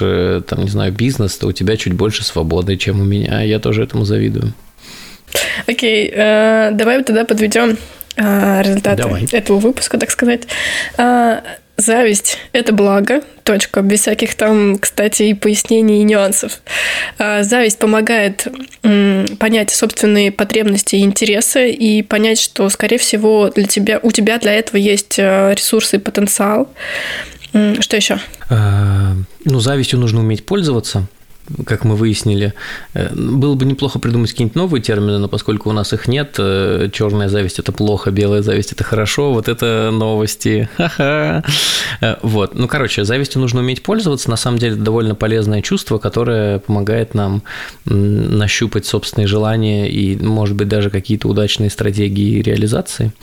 там, 0.48 0.64
не 0.64 0.70
знаю, 0.70 0.94
бизнес, 0.94 1.38
то 1.38 1.48
у 1.48 1.52
тебя 1.52 1.78
чуть 1.78 1.94
больше 1.94 2.24
свободы, 2.24 2.78
чем 2.78 3.02
у 3.02 3.04
меня. 3.04 3.42
Я 3.42 3.60
тоже 3.60 3.84
этому 3.84 4.06
завидую. 4.06 4.54
Окей, 5.68 6.12
давай 6.12 7.04
тогда 7.04 7.26
подведем 7.26 7.78
результаты 8.18 9.04
Давай. 9.04 9.26
этого 9.32 9.60
выпуска, 9.60 9.98
так 9.98 10.10
сказать. 10.12 10.48
Зависть– 11.78 12.38
это 12.54 12.74
благо, 12.74 13.22
точка, 13.44 13.82
без 13.82 14.02
всяких 14.02 14.36
там, 14.36 14.78
кстати, 14.78 15.24
и 15.24 15.34
пояснений, 15.34 16.02
и 16.02 16.04
нюансов. 16.04 16.62
А, 17.18 17.44
зависть 17.44 17.80
помогает 17.80 18.48
понять 19.40 19.72
собственные 19.72 20.32
потребности 20.32 20.96
и 20.96 21.02
интересы 21.02 21.70
и 21.70 22.02
понять, 22.02 22.40
что, 22.40 22.70
скорее 22.70 22.98
всего, 22.98 23.50
для 23.50 23.66
тебя, 23.66 24.00
у 24.02 24.12
тебя 24.12 24.38
для 24.38 24.54
этого 24.54 24.78
есть 24.78 25.20
э, 25.20 25.54
ресурсы 25.54 25.98
и 25.98 26.00
потенциал. 26.00 26.70
Что 27.80 27.98
еще? 27.98 28.20
А, 28.50 29.14
ну, 29.44 29.60
завистью 29.60 30.00
нужно 30.00 30.22
уметь 30.22 30.46
пользоваться 30.46 31.08
как 31.66 31.86
мы 31.86 31.96
выяснили. 31.96 32.54
Э, 32.94 33.14
было 33.14 33.56
бы 33.56 33.66
неплохо 33.66 34.00
придумать 34.00 34.32
какие-нибудь 34.32 34.56
новые 34.56 34.82
термины, 34.82 35.18
но 35.20 35.28
поскольку 35.28 35.70
у 35.70 35.74
нас 35.74 35.94
их 35.94 36.08
нет, 36.08 36.36
э, 36.38 36.90
черная 36.92 37.30
зависть 37.30 37.60
это 37.60 37.72
плохо, 37.72 38.12
белая 38.12 38.42
зависть 38.42 38.72
это 38.72 38.84
хорошо, 38.84 39.34
вот 39.34 39.48
это 39.48 39.90
новости. 39.92 40.70
Э, 42.02 42.16
вот. 42.22 42.56
Ну, 42.56 42.68
короче, 42.68 43.04
завистью 43.06 43.42
нужно 43.42 43.60
уметь 43.60 43.84
пользоваться. 43.84 44.30
На 44.30 44.38
самом 44.38 44.58
деле, 44.58 44.74
это 44.74 44.84
довольно 44.84 45.16
полезное 45.16 45.62
чувство, 45.62 45.98
которое 45.98 46.60
помогает 46.60 47.14
нам 47.14 47.44
нащупать 47.86 48.86
собственные 48.86 49.28
желания 49.28 49.90
и, 49.90 50.18
может 50.18 50.56
быть, 50.56 50.68
даже 50.68 50.90
какие-то 50.90 51.28
удачные 51.28 51.70
стратегии 51.70 52.42
реализации. 52.42 53.14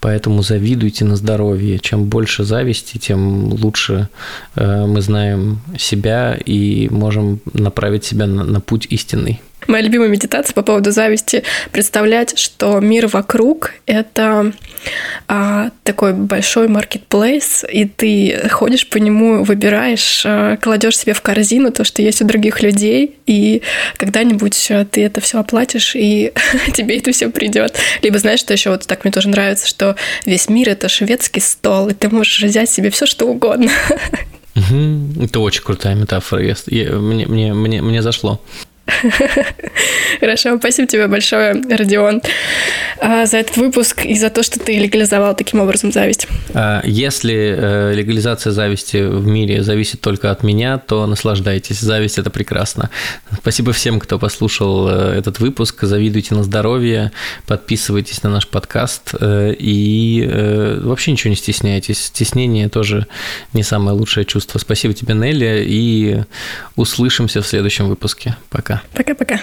Поэтому 0.00 0.42
завидуйте 0.42 1.04
на 1.04 1.16
здоровье. 1.16 1.78
Чем 1.78 2.04
больше 2.04 2.44
зависти, 2.44 2.98
тем 2.98 3.52
лучше 3.52 4.08
мы 4.56 5.00
знаем 5.00 5.60
себя 5.78 6.38
и 6.44 6.88
можем 6.90 7.40
направить 7.62 8.04
себя 8.04 8.26
на, 8.26 8.44
на 8.44 8.60
путь 8.60 8.86
истинный. 8.90 9.40
Моя 9.68 9.84
любимая 9.84 10.08
медитация 10.08 10.54
по 10.54 10.62
поводу 10.62 10.90
зависти– 10.90 11.44
представлять, 11.72 12.36
что 12.38 12.80
мир 12.80 13.06
вокруг– 13.06 13.72
это 13.86 14.52
а, 15.28 15.70
такой 15.84 16.14
большой 16.14 16.66
маркетплейс, 16.66 17.64
и 17.70 17.84
ты 17.84 18.48
ходишь 18.50 18.88
по 18.88 18.98
нему, 18.98 19.44
выбираешь, 19.44 20.24
а, 20.26 20.56
кладешь 20.56 20.98
себе 20.98 21.12
в 21.12 21.22
корзину 21.22 21.70
то, 21.70 21.84
что 21.84 22.02
есть 22.02 22.20
у 22.22 22.24
других 22.24 22.60
людей, 22.60 23.18
и 23.26 23.62
когда-нибудь 23.98 24.68
а, 24.70 24.84
ты 24.84 25.04
это 25.04 25.20
все 25.20 25.38
оплатишь, 25.38 25.94
и 25.94 26.32
тебе 26.74 26.98
это 26.98 27.12
все 27.12 27.30
придет. 27.30 27.76
Либо 28.02 28.18
знаешь, 28.18 28.40
что 28.40 28.52
еще 28.52 28.70
вот 28.70 28.86
так 28.86 29.04
мне 29.04 29.12
тоже 29.12 29.28
нравится, 29.28 29.68
что 29.68 29.94
весь 30.26 30.48
мир– 30.48 30.68
это 30.70 30.88
шведский 30.88 31.40
стол, 31.40 31.88
и 31.88 31.94
ты 31.94 32.08
можешь 32.08 32.42
взять 32.42 32.68
себе 32.68 32.90
все, 32.90 33.06
что 33.06 33.28
угодно. 33.28 33.70
Это 35.20 35.40
очень 35.40 35.62
крутая 35.62 35.94
метафора. 35.94 36.42
Мне, 36.70 37.26
мне, 37.26 37.54
мне, 37.54 37.82
мне 37.82 38.02
зашло. 38.02 38.40
Хорошо, 40.20 40.58
спасибо 40.58 40.88
тебе 40.88 41.06
большое, 41.08 41.54
Родион, 41.68 42.22
а, 43.00 43.26
за 43.26 43.38
этот 43.38 43.56
выпуск 43.56 44.04
и 44.04 44.14
за 44.14 44.30
то, 44.30 44.42
что 44.42 44.60
ты 44.60 44.78
легализовал 44.78 45.34
таким 45.34 45.60
образом 45.60 45.92
зависть. 45.92 46.28
А, 46.54 46.80
если 46.84 47.34
э, 47.34 47.94
легализация 47.94 48.52
зависти 48.52 48.98
в 48.98 49.26
мире 49.26 49.62
зависит 49.62 50.00
только 50.00 50.30
от 50.30 50.42
меня, 50.42 50.78
то 50.78 51.06
наслаждайтесь. 51.06 51.80
Зависть– 51.80 52.18
это 52.18 52.30
прекрасно. 52.30 52.90
Спасибо 53.38 53.72
всем, 53.72 53.98
кто 53.98 54.18
послушал 54.18 54.88
э, 54.88 55.18
этот 55.18 55.40
выпуск. 55.40 55.82
Завидуйте 55.82 56.34
на 56.34 56.44
здоровье, 56.44 57.12
подписывайтесь 57.46 58.22
на 58.22 58.30
наш 58.30 58.46
подкаст 58.46 59.14
э, 59.18 59.54
и 59.58 60.78
вообще 60.82 61.12
ничего 61.12 61.30
не 61.30 61.36
стесняйтесь. 61.36 62.06
Стеснение 62.06 62.68
тоже 62.68 63.06
не 63.52 63.62
самое 63.62 63.96
лучшее 63.96 64.24
чувство. 64.24 64.58
Спасибо 64.58 64.94
тебе, 64.94 65.14
Нелли, 65.14 65.64
и 65.66 66.22
услышимся 66.76 67.42
в 67.42 67.46
следующем 67.46 67.88
выпуске. 67.88 68.36
Пока. 68.50 68.82
Пока-пока. 68.94 69.40